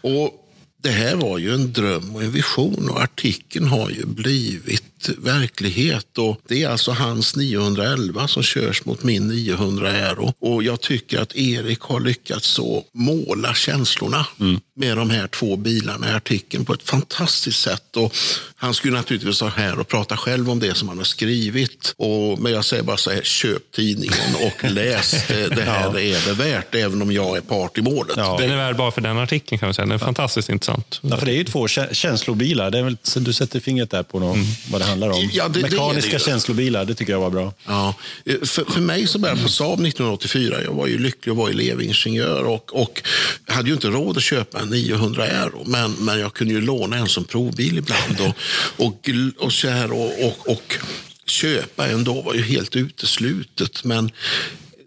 [0.00, 0.43] Och
[0.84, 6.18] det här var ju en dröm och en vision och artikeln har ju blivit verklighet.
[6.18, 10.32] Och det är alltså hans 911 som körs mot min 900 Aero.
[10.40, 14.60] Och jag tycker att Erik har lyckats så måla känslorna mm.
[14.76, 17.96] med de här två bilarna i artikeln på ett fantastiskt sätt.
[17.96, 18.16] Och
[18.56, 21.94] han skulle naturligtvis vara här och prata själv om det som han har skrivit.
[21.96, 25.26] Och, men jag säger bara så här, köp tidningen och läs.
[25.28, 26.00] Det, det här ja.
[26.00, 28.16] är det värt, även om jag är part i målet.
[28.16, 28.36] Ja.
[28.40, 29.86] Den är värd bara för den artikeln kan man säga.
[29.86, 30.04] Den är ja.
[30.04, 30.73] fantastiskt intressant.
[31.00, 32.70] Ja, för det är ju två känslobilar.
[32.70, 34.46] Det är väl, du sätter fingret där på något, mm.
[34.70, 35.30] vad det handlar om.
[35.32, 37.52] Ja, det, Mekaniska det det känslobilar, det tycker jag var bra.
[37.66, 37.94] Ja.
[38.24, 42.44] För, för mig som började på Saab 1984, jag var ju lycklig och var elevingenjör
[42.44, 43.02] och, och
[43.46, 46.96] hade ju inte råd att köpa en 900 Aero, men, men jag kunde ju låna
[46.96, 48.20] en som provbil ibland.
[48.20, 50.78] Och, och, och, så här, och, och, och
[51.26, 53.84] köpa en då var ju helt uteslutet.
[53.84, 54.10] Men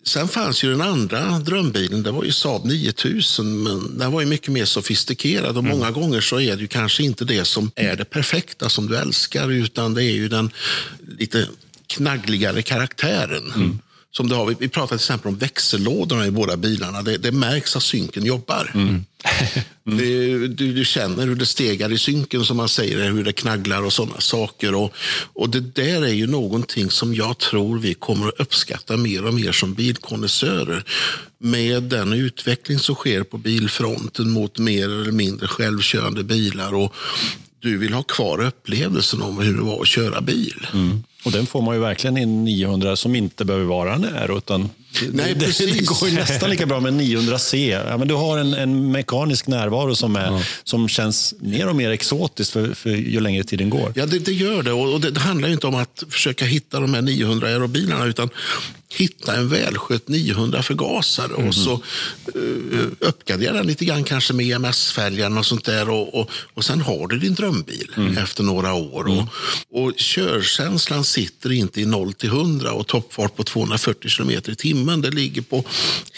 [0.07, 4.27] Sen fanns ju den andra drömbilen, det var ju Saab 9000, men den var ju
[4.27, 5.77] mycket mer sofistikerad och mm.
[5.77, 8.97] många gånger så är det ju kanske inte det som är det perfekta som du
[8.97, 10.51] älskar, utan det är ju den
[11.17, 11.47] lite
[11.87, 13.51] knaggligare karaktären.
[13.55, 13.79] Mm.
[14.17, 14.55] Som du har.
[14.59, 17.01] Vi pratar till exempel om växellådorna i båda bilarna.
[17.01, 18.71] Det, det märks att synken jobbar.
[18.73, 19.05] Mm.
[19.87, 19.97] Mm.
[19.97, 23.83] Du, du, du, känner hur det stegar i synken, som man säger, hur det knagglar
[23.83, 24.75] och sådana saker.
[24.75, 24.93] Och,
[25.33, 29.33] och det där är ju någonting som jag tror vi kommer att uppskatta mer och
[29.33, 30.83] mer som bilkonnässörer.
[31.39, 36.73] Med den utveckling som sker på bilfronten mot mer eller mindre självkörande bilar.
[36.73, 36.95] Och
[37.59, 40.67] du vill ha kvar upplevelsen om hur det var att köra bil.
[40.73, 41.03] Mm.
[41.27, 44.69] Och den får man ju verkligen i 900 som inte behöver vara en Aero, utan
[45.11, 47.83] Nej, det, det, går ju nästan lika bra med en 900C.
[47.89, 50.41] Ja, men du har en, en mekanisk närvaro som, är, ja.
[50.63, 53.93] som känns mer och mer exotisk för, för ju längre tiden går.
[53.95, 54.71] Ja, det, det gör det.
[54.71, 58.29] Och det, det handlar inte om att försöka hitta de här 900 aerobilarna, utan
[58.89, 61.47] hitta en välskött 900 förgasare mm.
[61.47, 61.81] och så
[62.35, 65.89] uh, uppgradera den lite grann kanske med EMS-fälgarna och sånt där.
[65.89, 68.17] Och, och, och sen har du din drömbil mm.
[68.17, 69.09] efter några år.
[69.09, 69.19] Mm.
[69.19, 74.55] Och, och körkänslan sitter inte i 0 till 100 och toppfart på 240 km i
[74.55, 74.86] timmen.
[74.95, 75.63] Det ligger på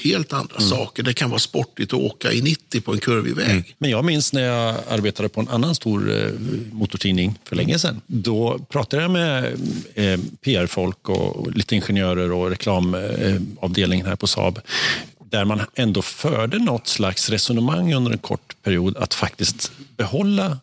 [0.04, 0.70] helt andra mm.
[0.70, 1.04] saker.
[1.04, 3.50] Det kan vara sportigt att åka i 90 på en kurvig väg.
[3.50, 3.64] Mm.
[3.78, 6.32] Men jag minns när jag arbetade på en annan stor eh,
[6.72, 8.02] motortidning för länge sedan.
[8.08, 9.46] Då pratade jag med
[9.94, 14.60] eh, PR-folk och lite ingenjörer och reklamavdelningen här på Saab
[15.30, 20.58] där man ändå förde något slags resonemang under en kort period att faktiskt behålla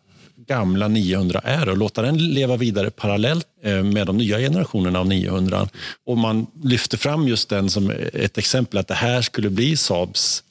[0.46, 5.06] gamla 900 är och låta den leva vidare parallellt eh, med de nya generationerna av
[5.06, 5.68] 900.
[6.06, 10.42] Och man lyfter fram just den som ett exempel att det här skulle bli Saabs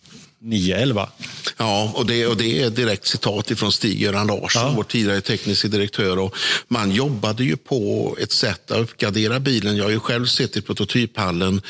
[0.46, 1.10] 911.
[1.58, 4.74] Ja, och det, och det är direkt citat från Stig-Göran Larsson, ja.
[4.76, 6.20] vår tidigare tekniska direktör.
[6.20, 6.36] Och
[6.68, 9.78] man jobbade ju på ett sätt att uppgradera bilen.
[9.78, 11.62] Jag har ju själv sett i prototyphallen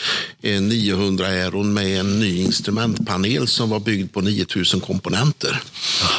[0.41, 5.61] 900 Aeron med en ny instrumentpanel som var byggd på 9000 komponenter.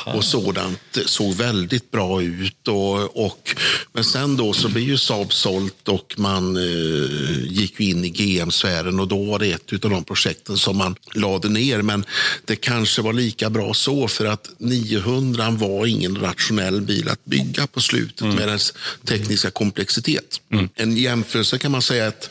[0.06, 0.18] Aha.
[0.18, 2.68] Och sådant såg väldigt bra ut.
[2.68, 3.54] Och, och,
[3.92, 9.00] men sen då så blev ju Saab sålt och man eh, gick in i GM-sfären
[9.00, 11.82] och då var det ett av de projekten som man lade ner.
[11.82, 12.04] Men
[12.46, 17.66] det kanske var lika bra så för att 900 var ingen rationell bil att bygga
[17.66, 18.34] på slutet mm.
[18.34, 18.72] med dess
[19.04, 20.40] tekniska komplexitet.
[20.52, 20.68] Mm.
[20.74, 22.30] En jämförelse kan man säga att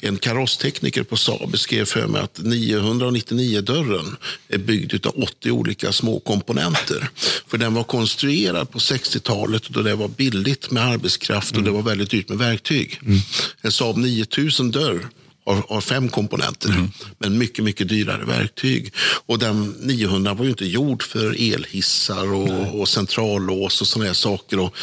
[0.00, 4.16] en karosstekniker på Saab beskrev för mig att 999-dörren
[4.48, 7.10] är byggd av 80 olika små komponenter.
[7.46, 11.64] För den var konstruerad på 60-talet då det var billigt med arbetskraft och mm.
[11.64, 13.00] det var väldigt dyrt med verktyg.
[13.02, 13.18] Mm.
[13.60, 15.08] En Saab 9000-dörr
[15.54, 16.90] har, har fem komponenter, mm.
[17.18, 18.92] men mycket, mycket dyrare verktyg.
[19.26, 24.14] Och den 900 var ju inte gjord för elhissar och, och centrallås och sådana här
[24.14, 24.58] saker.
[24.58, 24.74] Och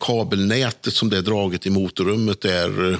[0.00, 2.98] kabelnätet som det är draget i motorrummet är eh,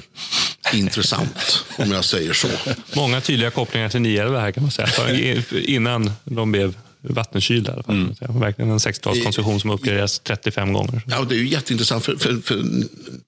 [0.73, 2.47] intressant, om jag säger så.
[2.95, 6.73] Många tydliga kopplingar till 911 här kan man säga, innan de blev
[7.09, 7.95] vattenkyld i alla fall.
[7.95, 8.39] Mm.
[8.39, 11.01] Verkligen en 60-talskonstruktion som uppgraderas 35 gånger.
[11.07, 12.05] Ja, det är ju jätteintressant.
[12.05, 12.63] För, för, för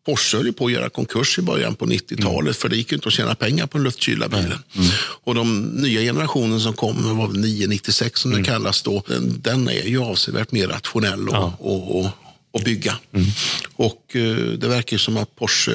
[0.05, 2.41] Porsche höll på att göra konkurs i början på 90-talet.
[2.41, 2.53] Mm.
[2.53, 4.59] För det gick inte att tjäna pengar på den luftkylda bilen.
[4.75, 4.87] Mm.
[5.23, 8.43] Och de nya generationen som kom, var 996 som mm.
[8.43, 11.53] det kallas då, den, den, är ju avsevärt mer rationell och, ja.
[11.59, 12.09] och, och,
[12.51, 12.95] och bygga.
[13.13, 13.27] Mm.
[13.75, 15.71] Och uh, det verkar som att Porsche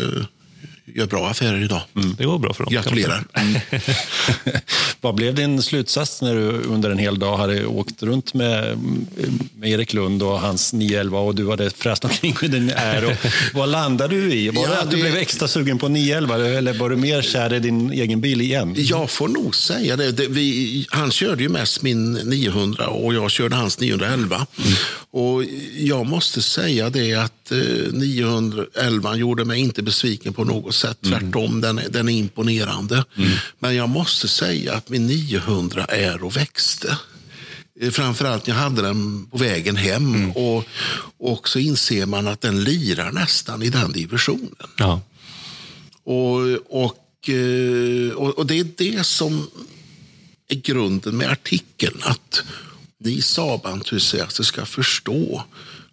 [0.85, 1.83] gör bra affärer idag.
[1.97, 2.73] Mm, det går bra för dem.
[2.75, 3.25] Gratulerar.
[3.35, 3.61] Mm.
[5.01, 8.79] Vad blev din slutsats när du under en hel dag hade åkt runt med,
[9.55, 13.13] med Erik Lund och hans 911 och du hade fräst omkring med din Aero?
[13.55, 14.51] Vad landade du i?
[14.51, 17.55] Var ja, det att du blev extra sugen på 911 eller var du mer kär
[17.55, 18.75] i din egen bil igen?
[18.77, 20.13] Jag får nog säga det.
[20.13, 24.47] det vi, han körde ju mest min 900 och jag körde hans 911.
[24.59, 24.73] Mm.
[25.11, 25.45] Och
[25.77, 27.59] jag måste säga det att eh,
[27.93, 31.07] 911 gjorde mig inte besviken på något sätt.
[31.07, 31.21] Mm.
[31.21, 33.05] Tvärtom, den, är, den är imponerande.
[33.17, 33.31] Mm.
[33.59, 36.99] Men jag måste säga att min 900 är och växte.
[37.81, 40.33] Eh, Framförallt när jag hade den på vägen hem.
[40.33, 40.65] Och,
[41.19, 44.69] och så inser man att den lirar nästan i den divisionen.
[44.77, 45.01] Ja.
[46.05, 46.41] Och,
[46.85, 49.51] och, eh, och, och det är det som
[50.49, 52.01] är grunden med artikeln.
[52.03, 52.43] Att
[52.99, 55.45] ni Saab-entusiaster ska förstå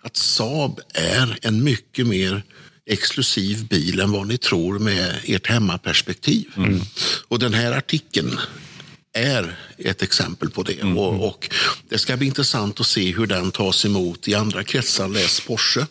[0.02, 2.44] att Saab är en mycket mer
[2.90, 6.46] exklusiv bil än vad ni tror med ert hemmaperspektiv.
[7.28, 8.40] Och den här artikeln
[9.14, 10.84] är ett exempel på det.
[10.84, 11.50] Och, och
[11.90, 15.08] Det ska bli intressant att se hur den tas emot i andra kretsar.
[15.08, 15.86] Läs Porsche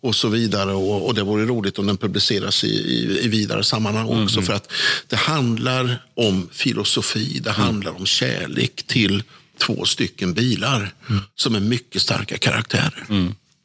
[0.00, 0.72] och så vidare.
[0.72, 4.42] Och, och Det vore roligt om den publiceras i, i, i vidare sammanhang också.
[4.42, 4.72] För att
[5.06, 9.22] det handlar om filosofi, det handlar om kärlek till
[9.58, 10.94] två stycken bilar
[11.34, 13.06] som är mycket starka karaktärer.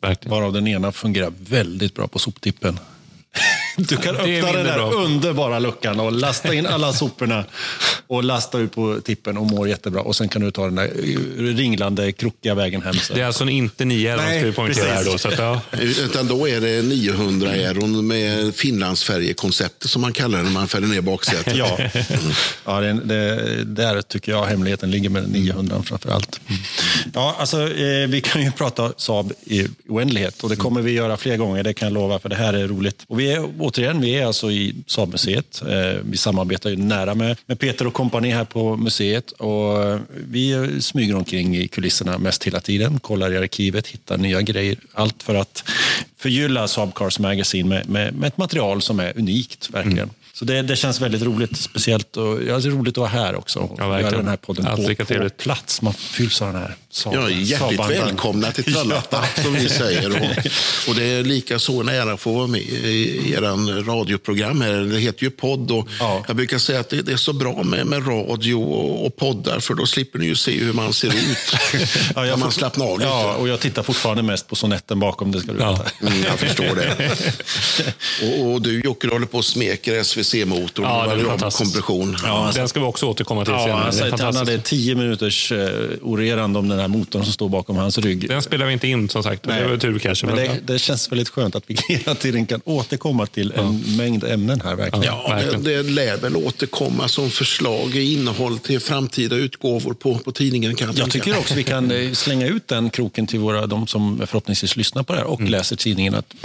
[0.07, 0.37] Verkligen.
[0.37, 2.79] Varav den ena fungerar väldigt bra på soptippen.
[3.77, 7.45] Du kan öppna den där underbara luckan och lasta in alla soporna
[8.07, 10.01] och lasta ut på tippen och mår jättebra.
[10.01, 12.93] Och sen kan du ta den där eh, ringlande, krokiga vägen hem.
[12.93, 13.15] sen.
[13.15, 15.11] Det är alltså en inte 9 Nej, ska vi poängtera här då.
[15.11, 15.21] precis.
[15.21, 15.61] Så att, ja.
[15.79, 20.87] Utan då är det 900 Aeron med Finlandsfärjekonceptet som man kallar det när man fäller
[20.87, 21.55] ner baksätet.
[21.55, 21.77] Ja,
[22.65, 26.39] ja det, det, där tycker jag hemligheten ligger med 900 framför allt.
[27.17, 31.17] Ja, alltså, eh, vi kan ju prata Saab i oändlighet och det kommer vi göra
[31.17, 33.05] fler gånger, det kan jag lova, för det här är roligt.
[33.07, 35.61] Och vi är, återigen, vi är alltså i Saabmuseet.
[35.61, 39.99] Eh, vi samarbetar ju nära med, med Peter och kompani här på museet och eh,
[40.09, 44.77] vi smyger omkring i kulisserna mest hela tiden, kollar i arkivet, hittar nya grejer.
[44.93, 45.63] Allt för att
[46.17, 50.09] förgylla Saab Cars Magazine med, med, med ett material som är unikt, verkligen.
[50.39, 53.35] Så det, det känns väldigt roligt, speciellt och ja, det är roligt att vara här
[53.35, 54.17] också Ja, göra verkligen.
[54.17, 55.81] den här podden Allt på, på plats.
[55.81, 57.13] Man fylls av den här Saab.
[57.15, 58.05] Ja, hjärtligt Saab-andan.
[58.05, 60.09] välkomna till Trollhättan, som vi säger.
[60.09, 60.37] Och,
[60.89, 63.41] och det är lika så en ära att få vara med i er
[63.85, 64.61] radioprogram.
[64.61, 64.73] Här.
[64.73, 65.71] Det heter ju podd.
[65.71, 66.23] Och Ja.
[66.27, 69.59] Jag brukar säga att det, det är så bra med, med radio och, och poddar,
[69.59, 71.37] för då slipper ni ju se hur man ser ut.
[72.15, 73.09] Ja, jag man får- slappna av lite.
[73.11, 75.85] Ja, och jag tittar fortfarande mest på sonetten bakom, det ska du veta.
[76.01, 77.11] Mm, jag förstår det.
[78.41, 80.85] Och, och du Jocke, du håller på och smeker SVC-motorn.
[80.85, 81.73] Ja, det fantastiskt.
[81.73, 82.17] kompression.
[82.23, 84.09] Ja, den ska vi också återkomma till Ja, senare.
[84.09, 85.69] Det att han hade tio minuters eh,
[86.01, 88.29] orerande om den här motorn som står bakom hans rygg.
[88.29, 89.43] Den spelar vi inte in som sagt.
[89.43, 90.25] Det var tur kanske.
[90.25, 93.97] Men Men det, det känns väldigt skönt att vi hela tiden kan återkomma till en
[93.97, 94.75] mängd ämnen här.
[94.75, 95.05] Verkligen.
[95.05, 95.63] Ja, det, verkligen.
[95.63, 100.75] det lär väl återkomma som förslag i innehåll till framtida utgåvor på, på tidningen.
[100.75, 103.87] Kan jag Jag tycker också vi kan eh, slänga ut den kroken till våra, de
[103.87, 106.15] som förhoppningsvis lyssnar på det här och läser tidningen.
[106.15, 106.35] att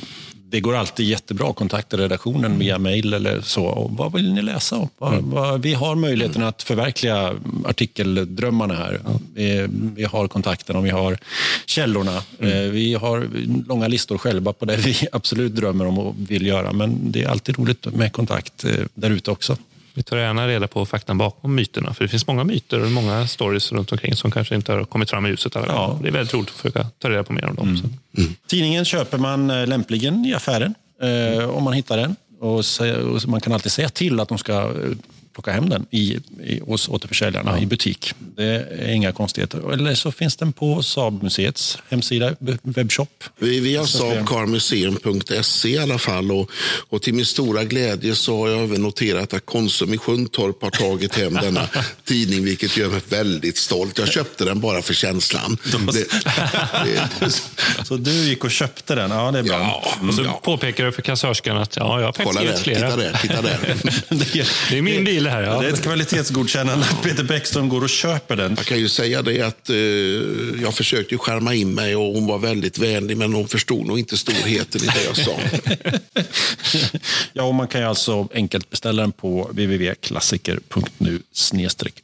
[0.52, 3.64] det går alltid jättebra att kontakta redaktionen via mejl eller så.
[3.64, 4.88] Och vad vill ni läsa?
[4.98, 7.34] Vad, vad, vi har möjligheten att förverkliga
[7.64, 9.00] artikeldrömmarna här.
[9.34, 11.18] Vi, vi har kontakterna och vi har
[11.66, 12.16] källorna.
[12.38, 13.28] Eh, Vi har
[13.68, 16.72] långa listor själva på det vi absolut drömmer om och vill göra.
[16.72, 19.56] Men det är alltid roligt med kontakt eh, där ute också.
[19.94, 21.94] Vi tar gärna reda på faktan bakom myterna.
[21.94, 25.10] För det finns många myter och många stories runt omkring som kanske inte har kommit
[25.10, 25.56] fram i ljuset.
[25.56, 25.98] alla Ja.
[26.02, 27.76] Det är väldigt roligt att försöka ta reda på mer om dem.
[27.76, 28.22] Så.
[28.46, 32.16] Tidningen köper man eh, lämpligen i affären eh, om man hittar den.
[32.40, 34.68] Och, och man kan alltid säga till att de ska eh,
[35.34, 38.12] plocka hem den i, i, hos återförsäljarna i butik.
[38.36, 38.44] Det
[38.78, 39.72] är inga konstigheter.
[39.72, 43.24] Eller så finns den på Saabmuseets hemsida, webbshop.
[43.38, 46.50] Vi, vi har saabcarmuseum.se i alla fall och,
[46.88, 50.70] och till min stora glädje så har jag även noterat att Konsum i Sjuntorp har
[50.70, 51.68] tagit hem denna
[52.04, 53.98] tidning vilket gör mig väldigt stolt.
[53.98, 55.56] Jag köpte den bara för känslan.
[55.92, 56.06] Det,
[57.20, 57.30] det,
[57.84, 59.82] Så du gick och köpte den, ja det är bra.
[60.00, 62.90] ja, Och så ja, påpekar du för kassörskan att ja, jag har faktiskt gett flera.
[62.90, 63.76] titta där, titta där.
[64.08, 65.42] Det, Det är min bil det här.
[65.42, 65.60] Ja.
[65.60, 68.54] det är ett kvalitetsgodkännande att Peter Bäckström går och köper den.
[68.56, 69.76] Jag kan ju säga det att eh,
[70.62, 73.98] jag försökte ju skärma in mig och hon var väldigt vänlig men hon förstod nog
[73.98, 75.32] inte storheten i det jag sa.
[77.32, 81.20] Ja, och man kan ju alltså enkelt beställa den på www.klassiker.nu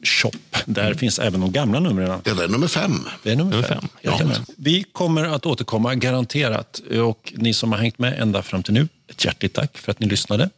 [0.03, 0.31] shop.
[0.65, 2.21] Där finns även de gamla numren.
[2.23, 3.07] Det är nummer fem.
[3.23, 3.79] Det är nummer, Nummer fem.
[3.81, 3.89] fem.
[4.01, 4.45] Jajamän.
[4.57, 6.81] Vi kommer att återkomma garanterat.
[7.01, 9.99] Och ni som har hängt med ända fram till nu, ett hjärtligt tack för att
[9.99, 10.49] ni lyssnade.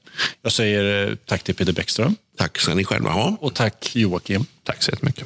[0.42, 3.38] Jag säger eh, tack till Peter Bäckström Tack ska ni själva ha.
[3.40, 4.46] och tack Joakim.
[4.64, 5.26] Tack så jättemycket.